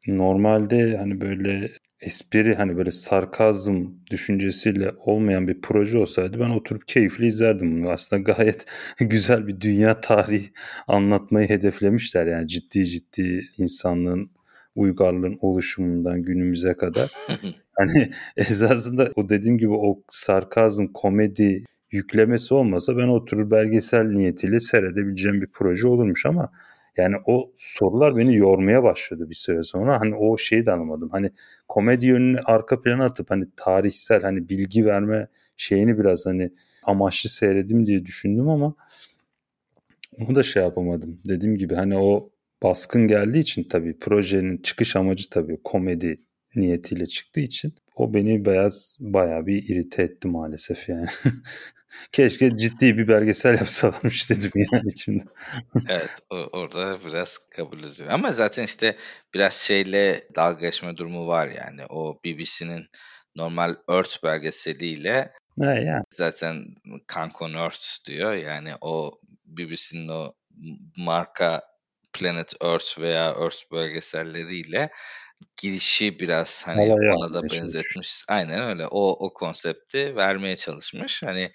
normalde 0.06 0.97
hani 0.99 1.23
böyle 1.23 1.68
espri 2.00 2.54
hani 2.54 2.76
böyle 2.76 2.90
sarkazm 2.92 3.87
düşüncesiyle 4.11 4.92
olmayan 4.99 5.49
bir 5.49 5.62
proje 5.62 5.99
olsaydı 5.99 6.40
ben 6.40 6.50
oturup 6.50 6.88
keyifli 6.88 7.26
izlerdim 7.26 7.78
bunu. 7.78 7.90
Aslında 7.90 8.23
gayet 8.23 8.66
güzel 9.00 9.47
bir 9.49 9.61
dünya 9.61 10.00
tarihi 10.00 10.52
anlatmayı 10.88 11.49
hedeflemişler 11.49 12.26
yani 12.26 12.49
ciddi 12.49 12.87
ciddi 12.87 13.47
insanlığın 13.59 14.30
uygarlığın 14.76 15.38
oluşumundan 15.40 16.23
günümüze 16.23 16.75
kadar. 16.75 17.12
hani 17.73 18.11
esasında 18.37 19.11
o 19.16 19.28
dediğim 19.28 19.59
gibi 19.59 19.73
o 19.73 20.02
sarkazm, 20.09 20.87
komedi 20.94 21.64
yüklemesi 21.93 22.55
olmasa 22.55 22.97
ben 22.97 23.09
oturur 23.09 23.51
belgesel 23.51 24.05
niyetiyle 24.05 24.61
seyredebileceğim 24.61 25.41
bir 25.43 25.47
proje 25.47 25.89
olurmuş 25.89 26.27
ama 26.27 26.53
yani 26.97 27.17
o 27.27 27.53
sorular 27.57 28.17
beni 28.17 28.37
yormaya 28.37 28.83
başladı 28.83 29.31
bir 29.31 29.35
süre 29.35 29.63
sonra. 29.63 30.01
Hani 30.01 30.15
o 30.15 30.39
şeyi 30.39 30.67
de 30.67 30.73
anlamadım. 30.73 31.09
Hani 31.13 31.31
komedi 31.69 32.07
yönünü 32.07 32.41
arka 32.45 32.83
plana 32.83 33.05
atıp 33.05 33.31
hani 33.31 33.47
tarihsel 33.57 34.23
hani 34.23 34.49
bilgi 34.49 34.87
verme 34.87 35.29
şeyini 35.57 35.99
biraz 35.99 36.27
hani 36.27 36.51
amaçlı 36.83 37.31
seyredim 37.31 37.87
diye 37.87 38.05
düşündüm 38.05 38.49
ama 38.49 38.75
onu 40.21 40.37
da 40.37 40.43
şey 40.43 40.63
yapamadım. 40.63 41.21
Dediğim 41.29 41.57
gibi 41.57 41.75
hani 41.75 41.99
o 41.99 42.31
baskın 42.63 43.09
geldiği 43.09 43.41
için 43.41 43.65
tabii 43.65 43.99
projenin 43.99 44.59
çıkış 44.59 44.97
amacı 44.97 45.31
tabii 45.31 45.59
komedi 45.65 46.21
niyetiyle 46.57 47.07
çıktığı 47.07 47.41
için 47.41 47.75
o 47.97 48.15
beni 48.15 48.45
beyaz 48.45 48.97
bayağı 49.01 49.47
bir 49.47 49.69
irite 49.69 50.03
etti 50.03 50.29
maalesef 50.29 50.89
yani. 50.89 51.07
Keşke 52.13 52.57
ciddi 52.57 52.99
bir 52.99 53.09
belgesel 53.09 53.59
yapsalarmış 53.59 54.31
dedim 54.31 54.51
yani 54.55 54.89
içimde. 54.89 55.25
evet 55.89 56.11
o, 56.31 56.37
orada 56.37 56.99
biraz 57.07 57.39
kabul 57.39 57.79
ediyor. 57.79 58.09
Ama 58.11 58.33
zaten 58.33 58.65
işte 58.65 58.97
biraz 59.35 59.55
şeyle 59.55 60.29
dalga 60.35 60.61
geçme 60.61 60.97
durumu 60.97 61.27
var 61.27 61.47
yani. 61.47 61.87
O 61.89 62.21
BBC'nin 62.25 62.87
normal 63.37 63.75
Earth 63.89 64.25
belgeseliyle 64.25 65.33
He 65.61 65.67
yani. 65.67 66.05
zaten 66.15 66.65
Cancun 67.15 67.55
Earth 67.55 68.05
diyor. 68.07 68.33
Yani 68.35 68.73
o 68.81 69.21
BBC'nin 69.45 70.09
o 70.09 70.33
marka 70.97 71.63
Planet 72.13 72.53
Earth 72.63 72.99
veya 72.99 73.25
Earth 73.25 73.73
belgeselleriyle 73.73 74.91
girişi 75.63 76.21
biraz 76.21 76.67
hani 76.67 76.91
Havaya 76.91 77.15
ona 77.15 77.35
da 77.35 77.43
benzetmiş. 77.43 78.25
Aynen 78.29 78.63
öyle. 78.63 78.87
O 78.87 79.27
o 79.27 79.33
konsepti 79.33 80.17
vermeye 80.17 80.57
çalışmış. 80.57 81.23
Hani 81.23 81.53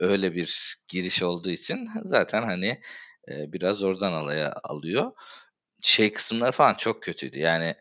öyle 0.00 0.34
bir 0.34 0.76
giriş 0.88 1.22
olduğu 1.22 1.50
için 1.50 1.88
zaten 2.04 2.42
hani 2.42 2.80
e, 3.28 3.52
biraz 3.52 3.82
oradan 3.82 4.12
alaya 4.12 4.54
alıyor. 4.62 5.12
Şey 5.82 6.12
kısımları 6.12 6.52
falan 6.52 6.74
çok 6.74 7.02
kötüydü. 7.02 7.38
Yani 7.38 7.74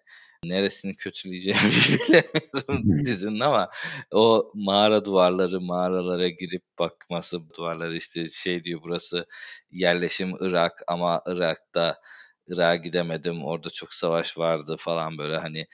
neresini 0.43 0.95
kötüleyeceğimi 0.95 1.61
bilemiyorum 2.09 3.05
dizinin 3.05 3.39
ama 3.39 3.69
o 4.11 4.51
mağara 4.55 5.05
duvarları, 5.05 5.61
mağaralara 5.61 6.29
girip 6.29 6.63
bakması 6.79 7.49
duvarları 7.57 7.97
işte 7.97 8.29
şey 8.29 8.63
diyor 8.63 8.79
burası 8.83 9.25
yerleşim 9.71 10.33
Irak 10.39 10.81
ama 10.87 11.21
Irak'ta 11.27 12.01
Irak'a 12.47 12.75
gidemedim 12.75 13.45
orada 13.45 13.69
çok 13.69 13.93
savaş 13.93 14.37
vardı 14.37 14.75
falan 14.79 15.17
böyle 15.17 15.37
hani 15.37 15.67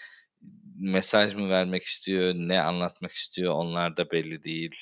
mesaj 0.79 1.35
mı 1.35 1.50
vermek 1.50 1.83
istiyor, 1.83 2.33
ne 2.35 2.62
anlatmak 2.62 3.12
istiyor 3.12 3.53
onlar 3.53 3.97
da 3.97 4.12
belli 4.12 4.43
değil. 4.43 4.75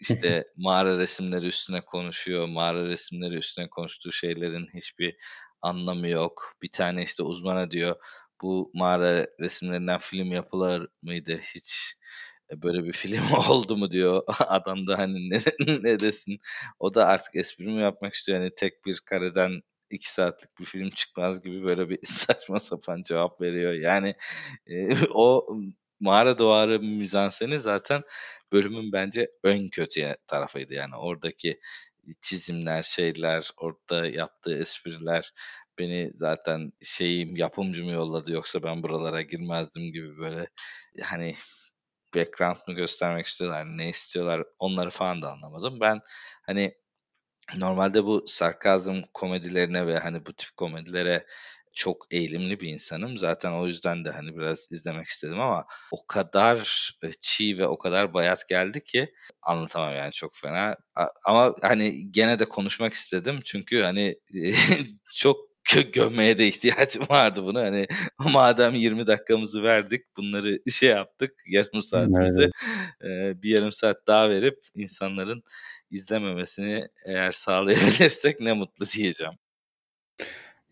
İşte 0.00 0.44
mağara 0.56 0.98
resimleri 0.98 1.46
üstüne 1.46 1.80
konuşuyor. 1.80 2.48
Mağara 2.48 2.88
resimleri 2.88 3.34
üstüne 3.36 3.68
konuştuğu 3.68 4.12
şeylerin 4.12 4.66
hiçbir 4.74 5.16
anlamı 5.62 6.08
yok. 6.08 6.54
Bir 6.62 6.70
tane 6.70 7.02
işte 7.02 7.22
uzmana 7.22 7.70
diyor 7.70 7.96
bu 8.42 8.70
mağara 8.74 9.26
resimlerinden 9.40 9.98
film 9.98 10.32
yapılır 10.32 10.88
mıydı 11.02 11.38
hiç 11.54 11.94
böyle 12.56 12.84
bir 12.84 12.92
film 12.92 13.22
oldu 13.50 13.76
mu 13.76 13.90
diyor. 13.90 14.22
Adam 14.38 14.86
da 14.86 14.98
hani 14.98 15.30
ne, 15.30 15.40
ne 15.82 16.00
desin. 16.00 16.38
O 16.78 16.94
da 16.94 17.06
artık 17.06 17.36
espri 17.36 17.66
mi 17.66 17.82
yapmak 17.82 18.14
istiyor. 18.14 18.38
Hani 18.38 18.50
tek 18.56 18.86
bir 18.86 19.00
kareden 19.04 19.62
iki 19.90 20.12
saatlik 20.12 20.58
bir 20.60 20.64
film 20.64 20.90
çıkmaz 20.90 21.42
gibi 21.42 21.64
böyle 21.64 21.88
bir 21.88 21.98
saçma 22.04 22.60
sapan 22.60 23.02
cevap 23.02 23.40
veriyor. 23.40 23.72
Yani 23.72 24.14
e, 24.66 25.06
o 25.14 25.48
mağara 26.00 26.38
duvarı 26.38 26.80
mizanseni 26.80 27.60
zaten 27.60 28.02
bölümün 28.52 28.92
bence 28.92 29.30
ön 29.44 29.68
kötü 29.68 30.14
tarafıydı. 30.26 30.74
Yani 30.74 30.96
oradaki 30.96 31.60
çizimler, 32.20 32.82
şeyler, 32.82 33.50
orada 33.56 34.06
yaptığı 34.06 34.58
espriler 34.58 35.32
beni 35.78 36.10
zaten 36.14 36.72
şeyim 36.82 37.36
yapımcı 37.36 37.84
mı 37.84 37.90
yolladı 37.90 38.32
yoksa 38.32 38.62
ben 38.62 38.82
buralara 38.82 39.22
girmezdim 39.22 39.92
gibi 39.92 40.18
böyle 40.18 40.48
hani 41.04 41.34
background 42.14 42.56
mı 42.68 42.74
göstermek 42.74 43.26
istiyorlar, 43.26 43.66
ne 43.66 43.88
istiyorlar 43.88 44.44
onları 44.58 44.90
falan 44.90 45.22
da 45.22 45.32
anlamadım. 45.32 45.80
Ben 45.80 46.00
hani 46.42 46.74
normalde 47.56 48.04
bu 48.04 48.24
sarkazm 48.28 49.02
komedilerine 49.14 49.86
ve 49.86 49.98
hani 49.98 50.26
bu 50.26 50.32
tip 50.32 50.56
komedilere 50.56 51.26
çok 51.78 52.06
eğilimli 52.10 52.60
bir 52.60 52.68
insanım. 52.68 53.18
Zaten 53.18 53.52
o 53.52 53.66
yüzden 53.66 54.04
de 54.04 54.10
hani 54.10 54.36
biraz 54.36 54.72
izlemek 54.72 55.06
istedim 55.06 55.40
ama 55.40 55.66
o 55.92 56.06
kadar 56.06 56.90
e, 57.02 57.10
çiğ 57.20 57.58
ve 57.58 57.66
o 57.66 57.78
kadar 57.78 58.14
bayat 58.14 58.48
geldi 58.48 58.84
ki 58.84 59.12
anlatamam 59.42 59.94
yani 59.94 60.12
çok 60.12 60.36
fena. 60.36 60.76
Ama 61.24 61.54
hani 61.62 62.12
gene 62.12 62.38
de 62.38 62.44
konuşmak 62.48 62.92
istedim 62.92 63.40
çünkü 63.44 63.82
hani 63.82 64.16
çok 65.16 65.38
gömmeye 65.92 66.38
de 66.38 66.48
ihtiyacım 66.48 67.02
vardı 67.10 67.44
bunu. 67.44 67.60
Hani 67.60 67.86
madem 68.32 68.74
20 68.74 69.06
dakikamızı 69.06 69.62
verdik 69.62 70.02
bunları 70.16 70.70
şey 70.70 70.88
yaptık 70.88 71.32
yarım 71.46 71.82
saatimizi 71.82 72.50
evet. 73.02 73.36
e, 73.36 73.42
bir 73.42 73.50
yarım 73.50 73.72
saat 73.72 74.06
daha 74.06 74.30
verip 74.30 74.58
insanların 74.74 75.42
izlememesini 75.90 76.88
eğer 77.06 77.32
sağlayabilirsek 77.32 78.40
ne 78.40 78.52
mutlu 78.52 78.86
diyeceğim. 78.86 79.34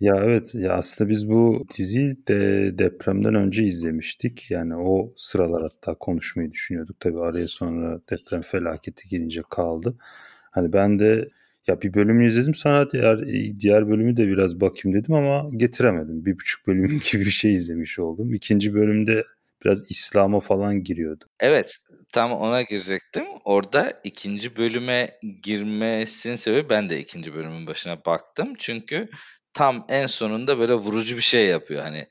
Ya 0.00 0.16
evet 0.16 0.54
ya 0.54 0.72
aslında 0.72 1.10
biz 1.10 1.28
bu 1.30 1.66
diziyi 1.78 2.16
de 2.28 2.70
depremden 2.78 3.34
önce 3.34 3.62
izlemiştik. 3.64 4.50
Yani 4.50 4.76
o 4.76 5.14
sıralar 5.16 5.62
hatta 5.62 5.94
konuşmayı 5.94 6.52
düşünüyorduk. 6.52 7.00
Tabii 7.00 7.20
araya 7.20 7.48
sonra 7.48 8.00
deprem 8.10 8.42
felaketi 8.42 9.08
girince 9.08 9.42
kaldı. 9.50 9.94
Hani 10.50 10.72
ben 10.72 10.98
de 10.98 11.28
ya 11.66 11.82
bir 11.82 11.94
bölümü 11.94 12.26
izledim 12.26 12.54
sonra 12.54 12.90
diğer, 12.90 13.26
diğer 13.60 13.88
bölümü 13.88 14.16
de 14.16 14.28
biraz 14.28 14.60
bakayım 14.60 14.98
dedim 14.98 15.14
ama 15.14 15.50
getiremedim. 15.56 16.24
Bir 16.26 16.34
buçuk 16.34 16.66
bölüm 16.66 16.86
gibi 17.12 17.24
bir 17.24 17.30
şey 17.30 17.52
izlemiş 17.52 17.98
oldum. 17.98 18.34
İkinci 18.34 18.74
bölümde 18.74 19.24
biraz 19.64 19.90
İslam'a 19.90 20.40
falan 20.40 20.82
giriyordu. 20.82 21.24
Evet 21.40 21.76
tam 22.12 22.32
ona 22.32 22.62
girecektim. 22.62 23.24
Orada 23.44 24.00
ikinci 24.04 24.56
bölüme 24.56 25.10
girmesinin 25.42 26.36
sebebi 26.36 26.68
ben 26.68 26.90
de 26.90 27.00
ikinci 27.00 27.34
bölümün 27.34 27.66
başına 27.66 28.04
baktım. 28.04 28.54
Çünkü 28.58 29.08
tam 29.56 29.84
en 29.88 30.06
sonunda 30.06 30.58
böyle 30.58 30.74
vurucu 30.74 31.16
bir 31.16 31.22
şey 31.22 31.46
yapıyor. 31.46 31.82
Hani 31.82 32.06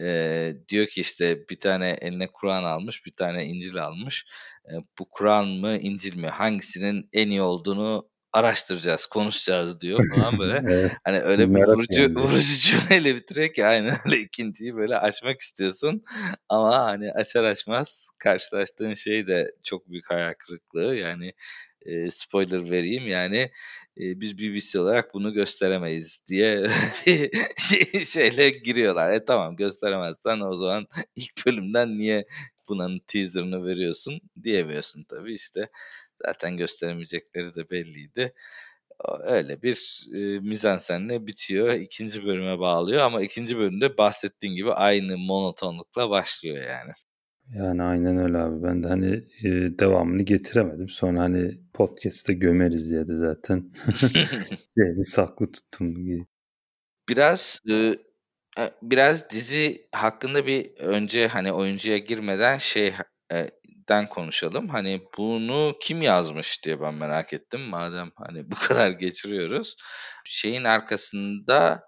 e, 0.00 0.52
diyor 0.68 0.86
ki 0.86 1.00
işte 1.00 1.48
bir 1.48 1.60
tane 1.60 1.90
eline 1.90 2.26
Kur'an 2.26 2.64
almış, 2.64 3.06
bir 3.06 3.16
tane 3.16 3.44
İncil 3.44 3.84
almış. 3.84 4.26
E, 4.64 4.72
bu 4.98 5.10
Kur'an 5.10 5.46
mı, 5.48 5.76
İncil 5.76 6.16
mi? 6.16 6.28
Hangisinin 6.28 7.08
en 7.12 7.30
iyi 7.30 7.42
olduğunu 7.42 8.08
araştıracağız, 8.32 9.06
konuşacağız 9.06 9.80
diyor 9.80 10.00
falan 10.14 10.38
böyle. 10.38 10.62
evet, 10.72 10.92
hani 11.04 11.20
öyle 11.20 11.54
bir 11.54 11.62
vurucu, 11.62 12.02
yani. 12.02 12.14
vurucu 12.14 12.54
cümleyle 12.54 13.16
bitiriyor 13.16 13.48
ki 13.48 13.66
aynen 13.66 13.94
öyle 14.06 14.18
ikinciyi 14.18 14.76
böyle 14.76 14.98
açmak 14.98 15.40
istiyorsun. 15.40 16.04
Ama 16.48 16.78
hani 16.84 17.12
açar 17.12 17.44
açmaz 17.44 18.08
karşılaştığın 18.18 18.94
şey 18.94 19.26
de 19.26 19.50
çok 19.64 19.90
büyük 19.90 20.10
hayal 20.10 20.34
kırıklığı. 20.38 20.96
Yani 20.96 21.32
e, 21.84 22.10
spoiler 22.10 22.70
vereyim 22.70 23.08
yani 23.08 23.50
e, 24.00 24.20
biz 24.20 24.38
BBC 24.38 24.80
olarak 24.80 25.14
bunu 25.14 25.32
gösteremeyiz 25.32 26.24
diye 26.28 26.68
şey, 27.58 28.04
şeyle 28.04 28.50
giriyorlar. 28.50 29.10
E 29.10 29.24
tamam 29.24 29.56
gösteremezsen 29.56 30.40
o 30.40 30.56
zaman 30.56 30.86
ilk 31.16 31.46
bölümden 31.46 31.98
niye 31.98 32.24
bunun 32.68 32.98
teaserını 33.06 33.66
veriyorsun 33.66 34.20
diyemiyorsun 34.42 35.04
tabii 35.04 35.34
işte 35.34 35.68
zaten 36.26 36.56
gösteremeyecekleri 36.56 37.54
de 37.54 37.70
belliydi. 37.70 38.32
Öyle 39.24 39.62
bir 39.62 40.06
e, 40.14 40.40
mizansenle 40.40 41.26
bitiyor. 41.26 41.72
ikinci 41.72 42.26
bölüme 42.26 42.58
bağlıyor 42.58 43.02
ama 43.02 43.22
ikinci 43.22 43.58
bölümde 43.58 43.98
bahsettiğin 43.98 44.54
gibi 44.54 44.72
aynı 44.72 45.18
monotonlukla 45.18 46.10
başlıyor 46.10 46.64
yani. 46.68 46.92
Yani 47.52 47.82
aynen 47.82 48.18
öyle 48.18 48.38
abi. 48.38 48.62
Ben 48.62 48.82
de 48.82 48.88
hani 48.88 49.14
e, 49.44 49.78
devamını 49.78 50.22
getiremedim. 50.22 50.88
Sonra 50.88 51.20
hani 51.20 51.60
podcast'te 51.72 52.32
gömeriz 52.32 52.90
diye 52.90 53.08
de 53.08 53.16
zaten 53.16 53.72
yani 54.76 55.04
saklı 55.04 55.52
tuttum. 55.52 55.94
Biraz 57.08 57.60
e, 57.70 57.94
biraz 58.82 59.30
dizi 59.30 59.88
hakkında 59.92 60.46
bir 60.46 60.76
önce 60.76 61.28
hani 61.28 61.52
oyuncuya 61.52 61.98
girmeden 61.98 62.58
şey 62.58 62.94
e, 63.32 63.50
den 63.88 64.08
konuşalım. 64.08 64.68
Hani 64.68 65.00
bunu 65.18 65.76
kim 65.80 66.02
yazmış 66.02 66.64
diye 66.64 66.80
ben 66.80 66.94
merak 66.94 67.32
ettim. 67.32 67.60
Madem 67.60 68.10
hani 68.16 68.50
bu 68.50 68.54
kadar 68.56 68.90
geçiriyoruz. 69.00 69.76
Şeyin 70.24 70.64
arkasında 70.64 71.86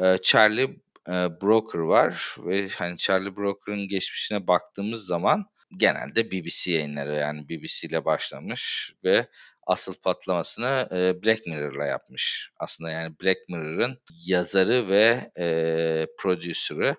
e, 0.00 0.18
Charlie 0.22 0.81
e, 1.08 1.12
Broker 1.12 1.78
var 1.78 2.36
ve 2.38 2.68
hani 2.68 2.96
Charlie 2.96 3.36
Broker'ın 3.36 3.86
geçmişine 3.86 4.46
baktığımız 4.46 5.06
zaman 5.06 5.46
genelde 5.76 6.30
BBC 6.30 6.70
yayınları 6.70 7.14
yani 7.14 7.48
BBC 7.48 7.88
ile 7.88 8.04
başlamış 8.04 8.92
ve 9.04 9.28
asıl 9.66 9.94
patlamasını 9.94 10.88
e, 10.92 11.22
Black 11.22 11.46
Mirror'la 11.46 11.84
yapmış. 11.86 12.50
Aslında 12.58 12.90
yani 12.90 13.14
Black 13.24 13.38
Mirror'ın 13.48 13.98
yazarı 14.26 14.88
ve 14.88 15.30
e, 15.38 16.06
prodüsörü. 16.18 16.94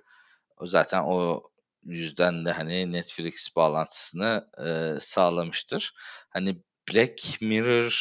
Zaten 0.62 1.04
o 1.04 1.44
yüzden 1.86 2.46
de 2.46 2.52
hani 2.52 2.92
Netflix 2.92 3.56
bağlantısını 3.56 4.48
e, 4.66 5.00
sağlamıştır. 5.00 5.94
Hani 6.30 6.62
Black 6.90 7.42
Mirror 7.42 7.94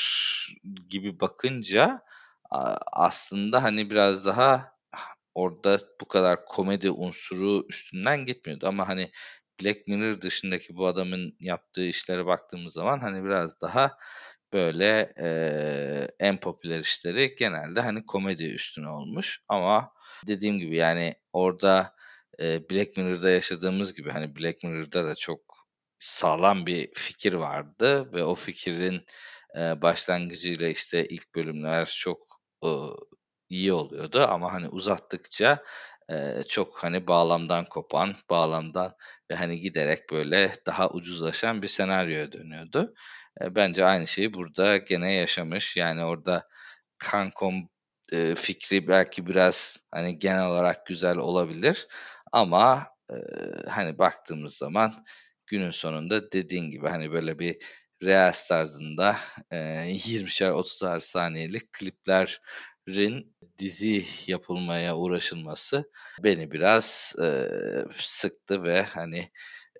gibi 0.89 1.21
bakınca 1.21 2.03
aslında 2.93 3.63
hani 3.63 3.91
biraz 3.91 4.27
daha 4.27 4.72
orada 5.35 5.79
bu 6.01 6.09
kadar 6.09 6.45
komedi 6.47 6.91
unsuru 6.91 7.65
üstünden 7.69 8.27
gitmiyordu 8.27 8.67
ama 8.69 8.89
hani 8.89 9.11
Black 9.63 9.89
Mirror 9.89 10.21
dışındaki 10.21 10.77
bu 10.77 10.87
adamın 10.87 11.37
yaptığı 11.41 11.85
işlere 11.87 12.27
baktığımız 12.27 12.73
zaman 12.73 12.99
hani 13.01 13.25
biraz 13.25 13.61
daha 13.61 13.99
böyle 14.53 15.13
eee, 15.19 16.09
en 16.21 16.41
popüler 16.41 16.81
işleri 16.81 17.35
genelde 17.39 17.81
hani 17.81 18.07
komedi 18.07 18.45
üstüne 18.45 18.89
olmuş. 18.89 19.41
Ama 19.49 19.93
dediğim 20.27 20.59
gibi 20.59 20.77
yani 20.77 21.15
orada 21.33 21.95
eee, 22.39 22.63
Black 22.71 22.97
Mirror'da 22.97 23.31
yaşadığımız 23.31 23.95
gibi 23.95 24.11
hani 24.11 24.37
Black 24.37 24.63
Mirror'da 24.65 25.05
da 25.05 25.15
çok 25.15 25.41
sağlam 25.99 26.67
bir 26.67 26.91
fikir 26.95 27.33
vardı 27.35 28.13
ve 28.13 28.25
o 28.25 28.35
fikrin 28.35 29.03
eee, 29.57 29.79
başlangıcıyla 29.83 30.69
işte 30.69 31.07
ilk 31.07 31.35
bölümler 31.35 31.97
çok 32.01 32.19
ııı, 32.65 32.97
iyi 33.53 33.73
oluyordu 33.73 34.27
ama 34.31 34.53
hani 34.53 34.69
uzattıkça 34.69 35.65
çok 36.49 36.85
hani 36.85 37.07
bağlamdan 37.07 37.65
kopan, 37.65 38.15
bağlamdan 38.31 38.95
ve 39.31 39.35
hani 39.35 39.61
giderek 39.61 40.11
böyle 40.13 40.53
daha 40.67 40.91
ucuzlaşan 40.91 41.63
bir 41.63 41.69
senaryoya 41.69 42.33
dönüyordu. 42.33 42.95
Bence 43.41 43.85
aynı 43.85 44.07
şeyi 44.07 44.35
burada 44.35 44.77
gene 44.77 45.13
yaşamış. 45.13 45.77
Yani 45.77 46.05
orada 46.05 46.49
Kankom 46.99 47.69
fikri 48.37 48.89
belki 48.89 49.27
biraz 49.27 49.79
hani 49.91 50.19
genel 50.19 50.47
olarak 50.47 50.87
güzel 50.87 51.17
olabilir 51.17 51.89
ama 52.33 52.87
hani 53.69 53.99
baktığımız 53.99 54.55
zaman 54.57 55.05
günün 55.47 55.71
sonunda 55.71 56.33
dediğin 56.33 56.71
gibi 56.71 56.89
hani 56.89 57.13
böyle 57.13 57.39
bir 57.39 57.57
Reels 58.03 58.49
tarzında 58.49 59.17
eee 59.53 59.93
20'şer 60.07 60.51
30'ar 60.51 61.01
saniyelik 61.01 61.73
kliplerin 62.87 63.33
dizi 63.59 64.03
yapılmaya 64.27 64.97
uğraşılması 64.97 65.85
beni 66.25 66.51
biraz 66.51 67.15
eee, 67.21 67.85
sıktı 68.01 68.63
ve 68.63 68.83
hani 68.83 69.29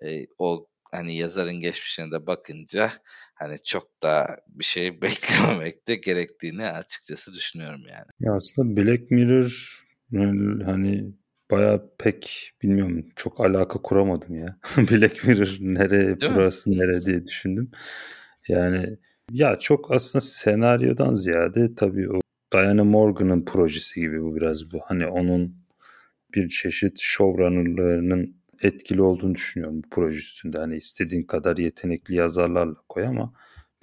eee, 0.01 0.27
o 0.37 0.67
hani 0.91 1.15
yazarın 1.15 1.59
geçmişine 1.59 2.11
de 2.11 2.27
bakınca 2.27 2.91
hani 3.35 3.55
çok 3.63 4.03
da 4.03 4.37
bir 4.47 4.63
şey 4.63 5.01
beklememek 5.01 5.87
de 5.87 5.95
gerektiğini 5.95 6.65
açıkçası 6.65 7.33
düşünüyorum 7.33 7.81
yani. 7.89 8.05
Ya 8.19 8.33
aslında 8.33 8.75
Black 8.81 9.11
Mirror 9.11 9.79
hani 10.65 11.13
bayağı 11.51 11.89
pek 11.99 12.51
bilmiyorum 12.61 13.05
çok 13.15 13.39
alaka 13.41 13.81
kuramadım 13.81 14.35
ya. 14.35 14.57
Black 14.77 15.23
Mirror 15.27 15.57
nereye 15.59 16.19
Değil 16.19 16.31
mi? 16.31 16.37
burası 16.37 16.71
nere 16.71 17.05
diye 17.05 17.25
düşündüm. 17.27 17.71
Yani 18.47 18.97
ya 19.31 19.59
çok 19.59 19.91
aslında 19.91 20.21
senaryodan 20.25 21.13
ziyade 21.15 21.75
tabii 21.75 22.09
o 22.11 22.19
Diana 22.53 22.83
Morgan'ın 22.83 23.45
projesi 23.45 24.01
gibi 24.01 24.23
bu 24.23 24.35
biraz 24.35 24.71
bu. 24.71 24.79
Hani 24.85 25.07
onun 25.07 25.55
bir 26.33 26.49
çeşit 26.49 26.99
showrunnerlarının 26.99 28.35
etkili 28.61 29.01
olduğunu 29.01 29.35
düşünüyorum 29.35 29.83
bu 29.83 29.89
proje 29.89 30.19
üstünde. 30.19 30.57
Hani 30.57 30.77
istediğin 30.77 31.23
kadar 31.23 31.57
yetenekli 31.57 32.15
yazarlarla 32.15 32.75
koy 32.89 33.07
ama 33.07 33.33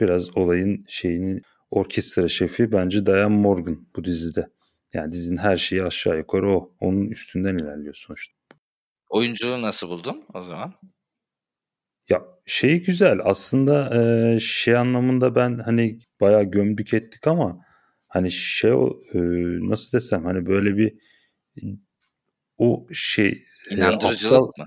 biraz 0.00 0.36
olayın 0.36 0.84
şeyini 0.88 1.40
orkestra 1.70 2.28
şefi 2.28 2.72
bence 2.72 3.06
Diane 3.06 3.36
Morgan 3.36 3.86
bu 3.96 4.04
dizide. 4.04 4.48
Yani 4.92 5.10
dizinin 5.10 5.36
her 5.36 5.56
şeyi 5.56 5.84
aşağı 5.84 6.18
yukarı 6.18 6.50
o. 6.50 6.74
Onun 6.80 7.06
üstünden 7.06 7.58
ilerliyor 7.58 7.94
sonuçta. 7.94 8.34
Oyunculuğu 9.08 9.62
nasıl 9.62 9.88
buldun 9.88 10.24
o 10.34 10.42
zaman? 10.42 10.74
Ya 12.08 12.22
şey 12.46 12.82
güzel 12.82 13.18
aslında 13.24 14.38
şey 14.40 14.76
anlamında 14.76 15.34
ben 15.34 15.58
hani 15.58 15.98
bayağı 16.20 16.44
gömdük 16.44 16.94
ettik 16.94 17.26
ama 17.26 17.64
hani 18.10 18.30
şey 18.30 18.70
e, 18.70 19.18
nasıl 19.70 19.98
desem 19.98 20.24
hani 20.24 20.46
böyle 20.46 20.76
bir 20.76 20.94
o 22.58 22.86
şey 22.92 23.44
e, 23.70 23.74
İnandırıcılık 23.74 24.32
aptal 24.32 24.62
mı? 24.62 24.66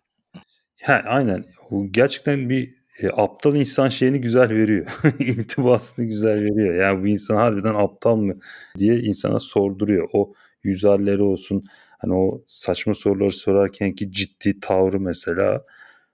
he, 0.79 0.93
aynen 0.93 1.45
o 1.71 1.87
gerçekten 1.91 2.49
bir 2.49 2.75
e, 3.01 3.09
aptal 3.09 3.55
insan 3.55 3.89
şeyini 3.89 4.21
güzel 4.21 4.49
veriyor. 4.49 4.87
İntibasını 5.19 6.05
güzel 6.05 6.35
veriyor. 6.35 6.75
Yani 6.75 7.03
bu 7.03 7.07
insan 7.07 7.35
harbiden 7.35 7.75
aptal 7.75 8.15
mı 8.15 8.39
diye 8.77 8.99
insana 8.99 9.39
sorduruyor. 9.39 10.09
O 10.13 10.33
yüz 10.63 10.83
halleri 10.83 11.21
olsun 11.21 11.63
hani 11.97 12.13
o 12.13 12.43
saçma 12.47 12.93
soruları 12.93 13.31
sorarken 13.31 13.95
ki 13.95 14.11
ciddi 14.11 14.59
tavrı 14.59 14.99
mesela 14.99 15.65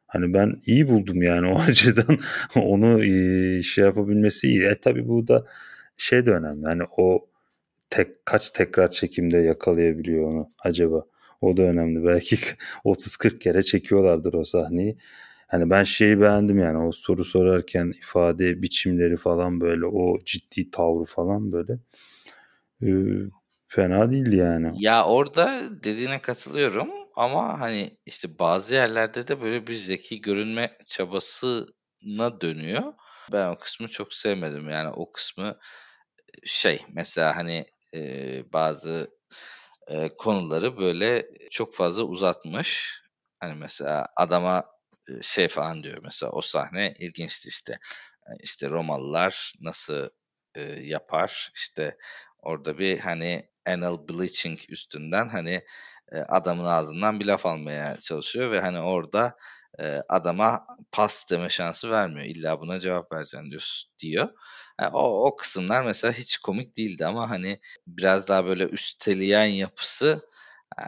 hani 0.08 0.34
ben 0.34 0.62
iyi 0.65 0.88
buldum 0.88 1.22
yani 1.22 1.48
o 1.48 1.60
açıdan 1.68 2.18
onu 2.56 3.06
e, 3.06 3.62
şey 3.62 3.84
yapabilmesi 3.84 4.48
iyi. 4.48 4.63
E 4.63 4.76
tabi 4.76 5.08
bu 5.08 5.28
da 5.28 5.46
şey 6.01 6.25
de 6.25 6.31
önemli 6.31 6.65
hani 6.65 6.83
o 6.97 7.29
tek 7.89 8.25
kaç 8.25 8.51
tekrar 8.51 8.91
çekimde 8.91 9.38
yakalayabiliyor 9.38 10.33
onu 10.33 10.51
acaba? 10.63 11.05
O 11.41 11.57
da 11.57 11.63
önemli. 11.63 12.05
Belki 12.05 12.38
30-40 12.85 13.39
kere 13.39 13.63
çekiyorlardır 13.63 14.33
o 14.33 14.43
sahneyi. 14.43 14.97
Hani 15.47 15.69
ben 15.69 15.83
şeyi 15.83 16.21
beğendim 16.21 16.59
yani 16.59 16.77
o 16.77 16.91
soru 16.91 17.25
sorarken 17.25 17.93
ifade 17.97 18.62
biçimleri 18.62 19.17
falan 19.17 19.62
böyle 19.62 19.85
o 19.85 20.19
ciddi 20.25 20.71
tavrı 20.71 21.05
falan 21.05 21.51
böyle 21.51 21.79
e, 22.81 22.89
fena 23.67 24.12
değildi 24.12 24.35
yani. 24.35 24.71
Ya 24.73 25.05
orada 25.05 25.62
dediğine 25.83 26.21
katılıyorum 26.21 26.89
ama 27.15 27.59
hani 27.59 27.97
işte 28.05 28.39
bazı 28.39 28.75
yerlerde 28.75 29.27
de 29.27 29.41
böyle 29.41 29.67
bir 29.67 29.75
zeki 29.75 30.21
görünme 30.21 30.77
çabasına 30.85 32.41
dönüyor. 32.41 32.83
Ben 33.31 33.49
o 33.49 33.59
kısmı 33.59 33.88
çok 33.88 34.13
sevmedim. 34.13 34.69
Yani 34.69 34.89
o 34.89 35.12
kısmı 35.12 35.57
şey 36.46 36.86
mesela 36.94 37.36
hani 37.36 37.65
e, 37.94 38.54
bazı 38.54 39.12
e, 39.88 40.10
konuları 40.18 40.78
böyle 40.78 41.28
çok 41.52 41.76
fazla 41.76 42.04
uzatmış. 42.04 43.02
Hani 43.39 43.56
mesela 43.56 44.08
adama 44.15 44.65
şey 45.22 45.48
falan 45.48 45.84
diyor 45.84 45.98
mesela 46.04 46.32
o 46.32 46.42
sahne 46.42 46.94
ilginçti 47.00 47.50
işte. 47.50 47.80
İşte 48.44 48.70
Romalılar 48.70 49.54
nasıl 49.62 50.10
e, 50.56 50.62
yapar? 50.63 51.52
İşte 51.56 51.98
orada 52.39 52.78
bir 52.78 53.00
hani 53.00 53.50
anal 53.68 54.08
bleaching 54.08 54.60
üstünden 54.70 55.30
hani 55.30 55.62
e, 56.12 56.18
adamın 56.18 56.65
ağzından 56.65 57.20
bir 57.20 57.26
laf 57.26 57.46
almaya 57.46 57.98
çalışıyor 57.98 58.52
ve 58.52 58.60
hani 58.60 58.80
orada 58.80 59.38
e, 59.82 60.02
adama 60.10 60.68
pas 60.92 61.32
deme 61.32 61.50
şansı 61.50 61.89
vermiyor. 61.92 62.26
İlla 62.26 62.60
buna 62.60 62.80
cevap 62.80 63.12
vereceksin 63.13 63.52
diyor. 63.52 63.84
diyor. 64.00 64.30
Yani 64.82 64.92
o, 64.96 65.28
o 65.28 65.36
kısımlar 65.36 65.82
mesela 65.84 66.13
hiç 66.13 66.38
komik 66.38 66.78
değildi 66.78 67.06
ama 67.06 67.30
hani 67.30 67.60
biraz 67.88 68.28
daha 68.28 68.46
böyle 68.46 68.63
üsteleyen 68.65 69.46
yapısı 69.46 70.22
e, 70.80 70.84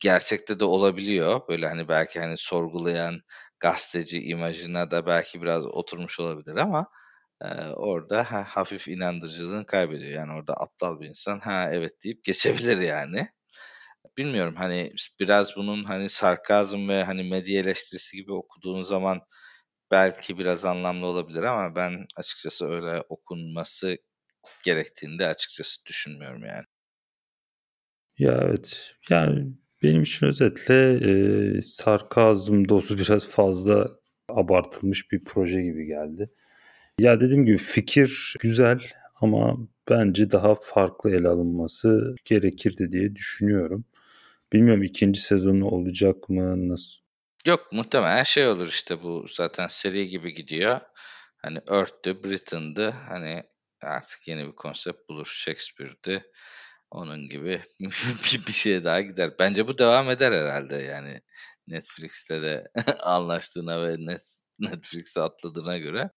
gerçekte 0.00 0.60
de 0.60 0.64
olabiliyor. 0.64 1.40
Böyle 1.48 1.68
hani 1.68 1.88
belki 1.88 2.20
hani 2.20 2.36
sorgulayan 2.38 3.20
gazeteci 3.60 4.22
imajına 4.22 4.90
da 4.90 5.06
belki 5.06 5.42
biraz 5.42 5.66
oturmuş 5.66 6.20
olabilir 6.20 6.56
ama 6.56 6.86
e, 7.42 7.46
orada 7.76 8.32
ha, 8.32 8.44
hafif 8.48 8.88
inandırıcılığını 8.88 9.66
kaybediyor. 9.66 10.12
Yani 10.12 10.32
orada 10.32 10.54
aptal 10.54 11.00
bir 11.00 11.08
insan 11.08 11.38
ha 11.40 11.68
evet 11.72 12.04
deyip 12.04 12.24
geçebilir 12.24 12.78
yani. 12.80 13.28
Bilmiyorum 14.16 14.54
hani 14.56 14.92
biraz 15.20 15.56
bunun 15.56 15.84
hani 15.84 16.08
sarkazm 16.08 16.88
ve 16.88 17.04
hani 17.04 17.22
medya 17.24 17.60
eleştirisi 17.60 18.16
gibi 18.16 18.32
okuduğun 18.32 18.82
zaman 18.82 19.20
belki 19.90 20.38
biraz 20.38 20.64
anlamlı 20.64 21.06
olabilir 21.06 21.42
ama 21.42 21.76
ben 21.76 22.06
açıkçası 22.16 22.66
öyle 22.66 23.02
okunması 23.08 23.98
gerektiğini 24.64 25.18
de 25.18 25.26
açıkçası 25.26 25.86
düşünmüyorum 25.86 26.44
yani. 26.44 26.64
Ya 28.18 28.40
evet. 28.42 28.94
Yani 29.10 29.52
benim 29.82 30.02
için 30.02 30.26
özetle 30.26 30.94
e, 31.58 31.62
sarkazm 31.62 32.68
dozu 32.68 32.98
biraz 32.98 33.28
fazla 33.28 33.90
abartılmış 34.28 35.12
bir 35.12 35.24
proje 35.24 35.62
gibi 35.62 35.86
geldi. 35.86 36.30
Ya 37.00 37.20
dediğim 37.20 37.46
gibi 37.46 37.58
fikir 37.58 38.34
güzel 38.40 38.80
ama 39.20 39.58
bence 39.90 40.30
daha 40.30 40.54
farklı 40.54 41.16
ele 41.16 41.28
alınması 41.28 42.14
gerekirdi 42.24 42.92
diye 42.92 43.16
düşünüyorum. 43.16 43.84
Bilmiyorum 44.54 44.82
ikinci 44.82 45.20
sezonu 45.20 45.68
olacak 45.68 46.28
mı 46.28 46.68
nasıl? 46.68 47.00
Yok 47.46 47.68
muhtemelen 47.72 48.22
şey 48.22 48.48
olur 48.48 48.68
işte 48.68 49.02
bu 49.02 49.26
zaten 49.28 49.66
seri 49.66 50.08
gibi 50.08 50.34
gidiyor. 50.34 50.80
Hani 51.36 51.58
Earth'tü, 51.70 52.24
Britain'dı. 52.24 52.90
Hani 52.90 53.42
artık 53.82 54.28
yeni 54.28 54.46
bir 54.46 54.52
konsept 54.52 55.08
bulur. 55.08 55.26
Shakespeare'di. 55.34 56.24
Onun 56.90 57.28
gibi 57.28 57.62
bir, 57.80 58.46
bir 58.46 58.52
şeye 58.52 58.84
daha 58.84 59.00
gider. 59.00 59.34
Bence 59.38 59.68
bu 59.68 59.78
devam 59.78 60.10
eder 60.10 60.32
herhalde 60.32 60.76
yani. 60.76 61.20
Netflix'le 61.66 62.30
de 62.30 62.64
anlaştığına 62.98 63.82
ve 63.82 63.96
Net, 63.98 64.22
Netflix'e 64.58 65.20
atladığına 65.20 65.78
göre. 65.78 66.10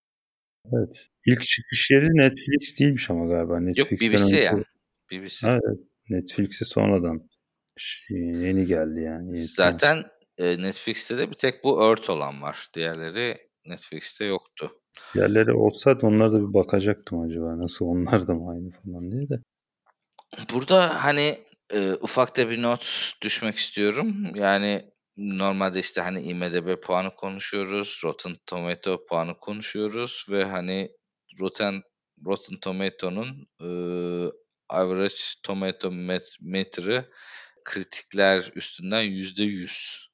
Evet. 0.73 1.07
İlk 1.25 1.41
çıkış 1.41 1.91
yeri 1.91 2.07
Netflix 2.07 2.79
değilmiş 2.79 3.09
ama 3.09 3.25
galiba. 3.25 3.53
Yok 3.53 3.61
Netflix'ten 3.61 4.09
BBC 4.11 4.23
önce. 4.23 4.37
ya. 4.37 4.63
BBC. 5.11 5.47
Evet. 5.47 5.79
Netflix'e 6.09 6.65
sonradan 6.65 7.29
yeni 8.09 8.65
geldi 8.65 9.01
yani. 9.01 9.37
Yeni 9.37 9.47
Zaten 9.47 10.03
e, 10.37 10.61
Netflix'te 10.61 11.17
de 11.17 11.29
bir 11.29 11.35
tek 11.35 11.63
bu 11.63 11.83
Earth 11.83 12.09
olan 12.09 12.41
var. 12.41 12.67
Diğerleri 12.73 13.37
Netflix'te 13.65 14.25
yoktu. 14.25 14.71
Yerleri 15.15 15.53
olsaydı 15.53 16.05
onlara 16.05 16.31
da 16.31 16.39
bir 16.39 16.53
bakacaktım 16.53 17.21
acaba. 17.21 17.59
Nasıl 17.59 17.85
onlar 17.85 18.27
da 18.27 18.33
mı 18.33 18.51
aynı 18.51 18.71
falan 18.71 19.11
diye 19.11 19.29
de. 19.29 19.35
Burada 20.53 21.03
hani 21.03 21.37
e, 21.73 21.93
ufak 21.93 22.37
da 22.37 22.49
bir 22.49 22.61
not 22.61 23.13
düşmek 23.21 23.55
istiyorum. 23.55 24.35
Yani 24.35 24.91
normalde 25.17 25.79
işte 25.79 26.01
hani 26.01 26.21
IMDb 26.21 26.81
puanı 26.81 27.15
konuşuyoruz, 27.15 28.01
Rotten 28.03 28.35
Tomato 28.45 29.05
puanı 29.05 29.37
konuşuyoruz 29.39 30.25
ve 30.29 30.43
hani 30.45 30.91
Rotten 31.39 31.81
Rotten 32.25 32.57
Tomatoes'un 32.59 33.47
e, 33.61 33.69
average 34.69 35.15
tomato 35.43 35.91
meter'ı 36.41 37.09
kritikler 37.67 38.51
üstünden 38.55 39.03
%100 39.03 40.07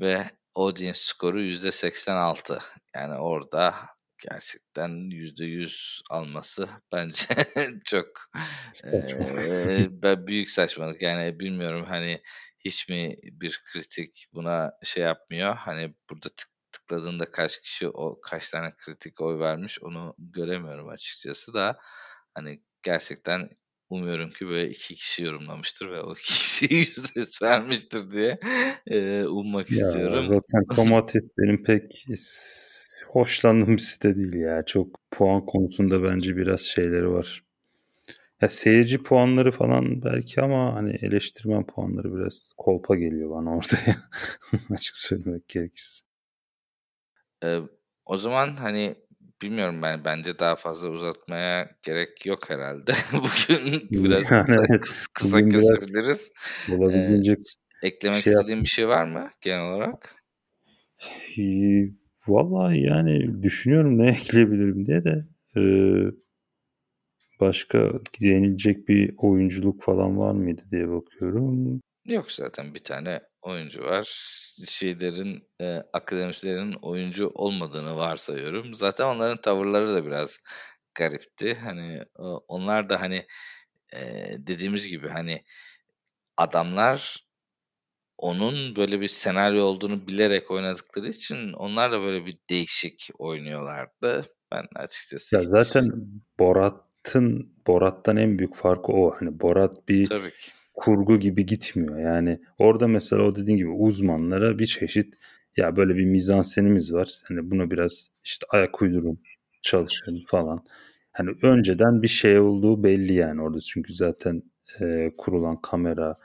ve 0.00 0.30
audience 0.54 0.98
skoru 0.98 1.42
%86. 1.42 2.58
Yani 2.94 3.14
orada 3.14 3.74
gerçekten 4.30 4.90
%100 5.10 6.00
alması 6.10 6.68
bence 6.92 7.26
çok 7.84 8.06
e, 8.86 9.86
ben 9.90 10.26
büyük 10.26 10.50
saçmalık. 10.50 11.02
Yani 11.02 11.40
bilmiyorum 11.40 11.84
hani 11.88 12.22
hiç 12.64 12.88
mi 12.88 13.16
bir 13.22 13.62
kritik 13.72 14.26
buna 14.32 14.72
şey 14.82 15.02
yapmıyor. 15.02 15.56
Hani 15.56 15.94
burada 16.10 16.28
tık, 16.28 16.48
tıkladığında 16.72 17.30
kaç 17.30 17.60
kişi 17.62 17.88
o 17.88 18.20
kaç 18.20 18.50
tane 18.50 18.74
kritik 18.76 19.20
oy 19.20 19.38
vermiş 19.38 19.82
onu 19.82 20.14
göremiyorum 20.18 20.88
açıkçası 20.88 21.54
da 21.54 21.78
hani 22.34 22.62
gerçekten 22.82 23.50
umuyorum 23.90 24.30
ki 24.30 24.48
böyle 24.48 24.70
iki 24.70 24.94
kişi 24.94 25.24
yorumlamıştır 25.24 25.90
ve 25.90 26.00
o 26.00 26.14
kişi 26.26 26.74
yüzde 26.74 27.20
yüz 27.20 27.42
vermiştir 27.42 28.10
diye 28.10 28.38
e, 28.86 29.24
ummak 29.24 29.70
ya, 29.70 29.76
istiyorum. 29.76 30.30
Rotten 30.30 30.76
Tomatoes 30.76 31.28
benim 31.38 31.64
pek 31.64 32.06
hoşlandığım 33.08 33.72
bir 33.76 33.82
site 33.82 34.16
değil 34.16 34.34
ya. 34.34 34.64
Çok 34.66 35.00
puan 35.10 35.46
konusunda 35.46 36.02
bence 36.02 36.36
biraz 36.36 36.60
şeyleri 36.60 37.10
var. 37.10 37.44
Ya 38.40 38.48
seyirci 38.48 39.02
puanları 39.02 39.52
falan 39.52 40.02
belki 40.02 40.42
ama 40.42 40.74
hani 40.74 40.96
eleştirmen 41.02 41.66
puanları 41.66 42.14
biraz 42.14 42.52
kolpa 42.56 42.96
geliyor 42.96 43.30
bana 43.30 43.56
orada 43.56 43.76
ya. 43.86 43.96
Açık 44.70 44.96
söylemek 44.96 45.48
gerekirse. 45.48 46.04
Ee, 47.44 47.58
o 48.06 48.16
zaman 48.16 48.56
hani 48.56 48.94
bilmiyorum 49.44 49.82
ben 49.82 50.04
bence 50.04 50.38
daha 50.38 50.56
fazla 50.56 50.88
uzatmaya 50.88 51.70
gerek 51.82 52.26
yok 52.26 52.50
herhalde. 52.50 52.92
Bugün 53.12 53.88
biraz 54.04 54.30
yani 54.30 54.42
kısa, 54.42 54.66
evet, 54.70 54.80
kısa, 54.80 55.38
bugün 55.38 55.50
kesebiliriz. 55.50 56.32
Olabildiğince 56.72 57.32
ee, 57.32 57.86
eklemek 57.86 58.22
şey 58.22 58.32
istediğin 58.32 58.62
bir 58.62 58.68
şey 58.68 58.88
var 58.88 59.04
mı 59.04 59.30
genel 59.40 59.72
olarak? 59.72 60.16
Vallahi 62.26 62.80
yani 62.80 63.42
düşünüyorum 63.42 63.98
ne 63.98 64.08
ekleyebilirim 64.22 64.86
diye 64.86 65.04
de 65.04 65.24
e, 65.56 65.62
başka 67.40 67.92
denilecek 68.20 68.88
bir 68.88 69.14
oyunculuk 69.18 69.82
falan 69.82 70.18
var 70.18 70.32
mıydı 70.32 70.62
diye 70.70 70.88
bakıyorum. 70.88 71.80
Yok 72.04 72.32
zaten 72.32 72.74
bir 72.74 72.84
tane 72.84 73.20
oyuncu 73.44 73.82
var. 73.84 74.04
Şeylerin, 74.68 75.48
eee, 75.60 75.82
akademisyenlerin 75.92 76.72
oyuncu 76.82 77.30
olmadığını 77.34 77.96
varsayıyorum. 77.96 78.74
Zaten 78.74 79.04
onların 79.06 79.36
tavırları 79.36 79.94
da 79.94 80.06
biraz 80.06 80.40
garipti. 80.94 81.54
Hani, 81.54 82.02
o 82.18 82.44
onlar 82.48 82.88
da, 82.90 83.00
hani, 83.00 83.26
eee, 83.94 84.36
dediğimiz 84.40 84.88
gibi, 84.88 85.08
hani, 85.08 85.44
adamlar 86.38 87.18
onun 88.18 88.76
böyle 88.76 89.00
bir 89.00 89.08
senaryo 89.08 89.64
olduğunu 89.64 90.06
bilerek 90.08 90.50
oynadıkları 90.50 91.08
için 91.08 91.52
onlar 91.52 91.92
da 91.92 92.00
böyle 92.00 92.26
bir 92.26 92.34
değişik 92.50 93.10
oynuyorlardı. 93.18 94.26
Ben 94.52 94.66
açıkçası 94.76 95.36
Ya 95.36 95.40
hiç 95.40 95.48
zaten 95.48 95.92
Borat'ın 96.38 97.52
Borat'tan 97.66 98.16
en 98.16 98.38
büyük 98.38 98.54
farkı 98.56 98.92
o. 98.92 99.10
Hani 99.20 99.40
Borat 99.40 99.88
bir 99.88 100.08
Tabii 100.08 100.30
ki 100.36 100.52
kurgu 100.74 101.20
gibi 101.20 101.46
gitmiyor. 101.46 101.98
Yani 101.98 102.40
orada 102.58 102.88
mesela 102.88 103.22
o 103.22 103.36
dediğin 103.36 103.58
gibi 103.58 103.68
uzmanlara 103.70 104.58
bir 104.58 104.66
çeşit 104.66 105.14
ya 105.56 105.76
böyle 105.76 105.96
bir 105.96 106.04
mizansenimiz 106.04 106.92
var. 106.92 107.20
Hani 107.28 107.50
buna 107.50 107.70
biraz 107.70 108.10
işte 108.24 108.46
ayak 108.50 108.82
uydurun, 108.82 109.20
çalışın 109.62 110.24
falan. 110.26 110.58
Hani 111.12 111.30
önceden 111.42 112.02
bir 112.02 112.08
şey 112.08 112.38
olduğu 112.38 112.84
belli 112.84 113.12
yani 113.12 113.42
orada 113.42 113.60
çünkü 113.60 113.94
zaten 113.94 114.42
e, 114.80 115.12
kurulan 115.18 115.60
kamera, 115.60 116.18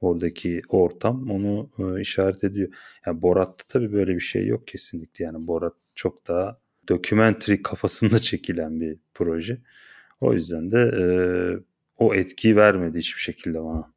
oradaki 0.00 0.62
ortam 0.68 1.30
onu 1.30 1.70
e, 1.78 2.00
işaret 2.00 2.44
ediyor. 2.44 2.68
Yani 3.06 3.22
Borat'ta 3.22 3.64
tabii 3.68 3.92
böyle 3.92 4.14
bir 4.14 4.20
şey 4.20 4.46
yok 4.46 4.66
kesinlikle. 4.66 5.24
Yani 5.24 5.46
Borat 5.46 5.74
çok 5.94 6.28
daha 6.28 6.58
dokumentary 6.88 7.62
kafasında 7.62 8.18
çekilen 8.30 8.80
bir 8.80 8.98
proje. 9.14 9.58
O 10.20 10.32
yüzden 10.32 10.70
de 10.70 10.78
e, 10.78 11.04
o 12.00 12.14
etkiyi 12.14 12.56
vermedi 12.56 12.98
hiçbir 12.98 13.20
şekilde 13.20 13.64
bana. 13.64 13.92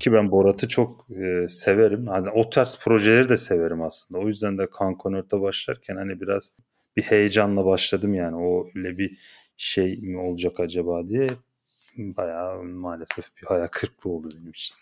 Ki 0.00 0.12
ben 0.12 0.30
Borat'ı 0.30 0.68
çok 0.68 1.06
e, 1.10 1.48
severim. 1.48 2.06
Hani 2.06 2.30
o 2.30 2.50
tarz 2.50 2.78
projeleri 2.84 3.28
de 3.28 3.36
severim 3.36 3.82
aslında. 3.82 4.20
O 4.20 4.28
yüzden 4.28 4.58
de 4.58 4.70
Kankonört'e 4.70 5.40
başlarken 5.40 5.96
hani 5.96 6.20
biraz 6.20 6.52
bir 6.96 7.02
heyecanla 7.02 7.64
başladım 7.64 8.14
yani. 8.14 8.36
O 8.36 8.66
öyle 8.74 8.98
bir 8.98 9.18
şey 9.56 9.96
mi 9.96 10.18
olacak 10.18 10.60
acaba 10.60 11.08
diye 11.08 11.28
bayağı 11.96 12.62
maalesef 12.62 13.36
bir 13.36 13.46
hayal 13.46 13.66
kırıklığı 13.66 14.10
oldu 14.10 14.28
benim 14.34 14.50
için. 14.50 14.76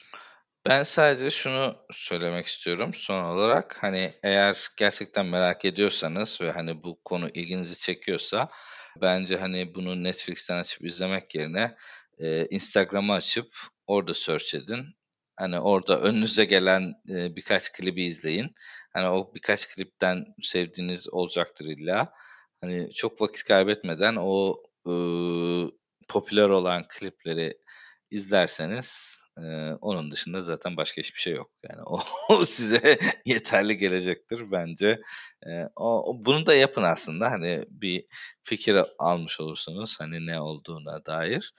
Ben 0.67 0.83
sadece 0.83 1.31
şunu 1.31 1.77
söylemek 1.93 2.47
istiyorum 2.47 2.95
son 2.95 3.25
olarak. 3.25 3.83
Hani 3.83 4.13
eğer 4.23 4.69
gerçekten 4.77 5.27
merak 5.27 5.65
ediyorsanız 5.65 6.41
ve 6.41 6.51
hani 6.51 6.83
bu 6.83 6.99
konu 7.05 7.29
ilginizi 7.29 7.79
çekiyorsa 7.79 8.49
bence 9.01 9.37
hani 9.37 9.75
bunu 9.75 10.03
Netflix'ten 10.05 10.59
açıp 10.59 10.85
izlemek 10.85 11.35
yerine 11.35 11.77
e, 12.23 12.47
Instagram'ı 12.51 13.13
açıp 13.13 13.57
orada 13.87 14.15
search 14.15 14.55
edin. 14.55 14.87
Hani 15.37 15.61
orada 15.61 16.01
önünüze 16.01 16.45
gelen 16.45 16.95
e, 17.11 17.37
birkaç 17.37 17.73
klibi 17.73 18.05
izleyin. 18.05 18.55
Hani 18.93 19.09
o 19.09 19.35
birkaç 19.35 19.69
klipten 19.75 20.25
sevdiğiniz 20.41 21.09
olacaktır 21.09 21.65
illa. 21.65 22.13
Hani 22.61 22.93
çok 22.93 23.21
vakit 23.21 23.45
kaybetmeden 23.45 24.17
o 24.19 24.63
e, 24.87 24.93
popüler 26.09 26.49
olan 26.49 26.85
klipleri 26.89 27.59
izlerseniz 28.11 29.21
onun 29.81 30.11
dışında 30.11 30.41
zaten 30.41 30.77
başka 30.77 31.03
hiçbir 31.03 31.21
şey 31.21 31.35
yok. 31.35 31.51
Yani 31.71 31.83
o, 31.87 32.01
o 32.29 32.45
size 32.45 32.99
yeterli 33.27 33.77
gelecektir 33.77 34.53
bence. 34.53 35.01
E, 35.47 35.51
o, 35.77 36.17
bunu 36.25 36.47
da 36.47 36.55
yapın 36.55 36.83
aslında. 36.83 37.31
Hani 37.31 37.65
bir 37.71 38.07
fikir 38.43 38.77
almış 38.99 39.41
olursunuz 39.41 39.97
hani 40.01 40.27
ne 40.27 40.41
olduğuna 40.41 41.05
dair. 41.05 41.55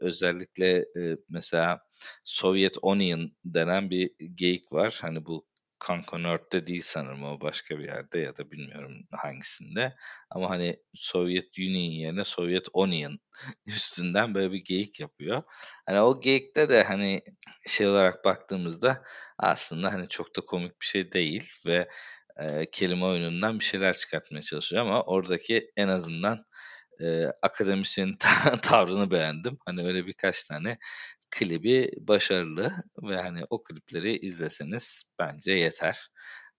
Özellikle 0.00 0.76
e, 0.76 1.16
mesela 1.28 1.80
Soviet 2.24 2.76
Onion 2.82 3.32
denen 3.44 3.90
bir 3.90 4.10
geyik 4.34 4.72
var. 4.72 4.98
Hani 5.00 5.26
bu 5.26 5.46
Conconord'da 5.86 6.66
değil 6.66 6.82
sanırım 6.84 7.24
o 7.24 7.40
başka 7.40 7.78
bir 7.78 7.84
yerde 7.84 8.18
ya 8.18 8.36
da 8.36 8.50
bilmiyorum 8.50 9.06
hangisinde. 9.10 9.94
Ama 10.30 10.50
hani 10.50 10.76
Soviet 10.94 11.58
Union 11.58 11.90
yerine 11.90 12.24
Soviet 12.24 12.66
Onion 12.72 13.18
üstünden 13.66 14.34
böyle 14.34 14.52
bir 14.52 14.64
geyik 14.64 15.00
yapıyor. 15.00 15.42
Hani 15.86 16.00
o 16.00 16.20
geyikte 16.20 16.68
de 16.68 16.82
hani 16.82 17.22
şey 17.66 17.86
olarak 17.86 18.24
baktığımızda 18.24 19.04
aslında 19.38 19.92
hani 19.92 20.08
çok 20.08 20.36
da 20.36 20.40
komik 20.40 20.80
bir 20.80 20.86
şey 20.86 21.12
değil 21.12 21.50
ve 21.66 21.88
e, 22.36 22.70
kelime 22.70 23.04
oyunundan 23.04 23.58
bir 23.58 23.64
şeyler 23.64 23.96
çıkartmaya 23.96 24.42
çalışıyor 24.42 24.82
ama 24.82 25.02
oradaki 25.02 25.70
en 25.76 25.88
azından 25.88 26.44
e, 27.00 27.26
akademisyenin 27.42 28.16
tavrını 28.62 29.10
beğendim. 29.10 29.58
Hani 29.66 29.86
öyle 29.86 30.06
birkaç 30.06 30.44
tane 30.44 30.78
klibi 31.38 31.90
başarılı 32.00 32.72
ve 33.02 33.16
hani 33.16 33.40
o 33.50 33.62
klipleri 33.62 34.16
izleseniz 34.16 35.02
bence 35.18 35.52
yeter. 35.52 36.10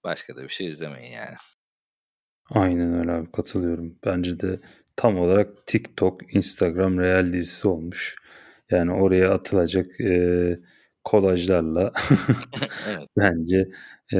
Başka 0.04 0.36
da 0.36 0.44
bir 0.44 0.50
şey 0.50 0.68
izlemeyin 0.68 1.12
yani. 1.12 1.36
Aynen 2.50 2.94
öyle 2.94 3.12
abi 3.12 3.32
katılıyorum. 3.32 4.00
Bence 4.06 4.40
de 4.40 4.60
tam 4.96 5.18
olarak 5.20 5.68
TikTok, 5.68 6.36
Instagram 6.36 7.00
real 7.00 7.34
dizisi 7.34 7.68
olmuş. 7.68 8.16
Yani 8.72 8.94
oraya 8.94 9.32
atılacak 9.34 10.02
e, 10.02 10.60
kolajlarla 11.04 11.92
evet. 12.90 13.08
bence 13.18 13.70
e, 14.14 14.20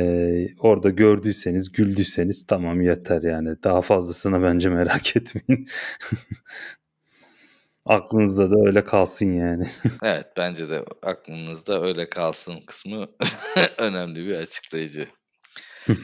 orada 0.60 0.90
gördüyseniz, 0.90 1.72
güldüyseniz 1.72 2.46
tamam 2.46 2.82
yeter 2.82 3.22
yani. 3.22 3.64
Daha 3.64 3.82
fazlasını 3.82 4.44
bence 4.44 4.70
merak 4.70 5.16
etmeyin. 5.16 5.68
Aklınızda 7.86 8.52
da 8.52 8.56
öyle 8.68 8.84
kalsın 8.84 9.34
yani. 9.34 9.68
evet 10.04 10.28
bence 10.38 10.70
de 10.70 10.86
aklınızda 11.02 11.82
öyle 11.82 12.10
kalsın 12.10 12.66
kısmı 12.68 13.08
önemli 13.78 14.28
bir 14.28 14.36
açıklayıcı. 14.36 15.08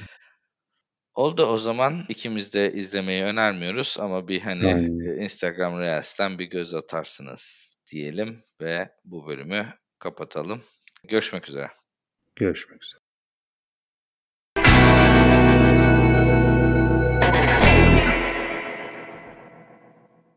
Oldu 1.14 1.46
o 1.46 1.58
zaman 1.58 2.06
ikimiz 2.10 2.54
de 2.54 2.74
izlemeyi 2.74 3.24
önermiyoruz 3.24 3.98
ama 4.00 4.28
bir 4.28 4.42
hani 4.42 4.68
Aynen. 4.68 5.22
Instagram 5.22 5.80
Reels'ten 5.80 6.40
bir 6.40 6.46
göz 6.46 6.74
atarsınız 6.74 7.76
diyelim 7.92 8.44
ve 8.62 8.90
bu 9.06 9.28
bölümü 9.28 9.74
kapatalım. 10.00 10.64
Görüşmek 11.08 11.50
üzere. 11.50 11.72
Görüşmek 12.36 12.84
üzere. 12.84 13.01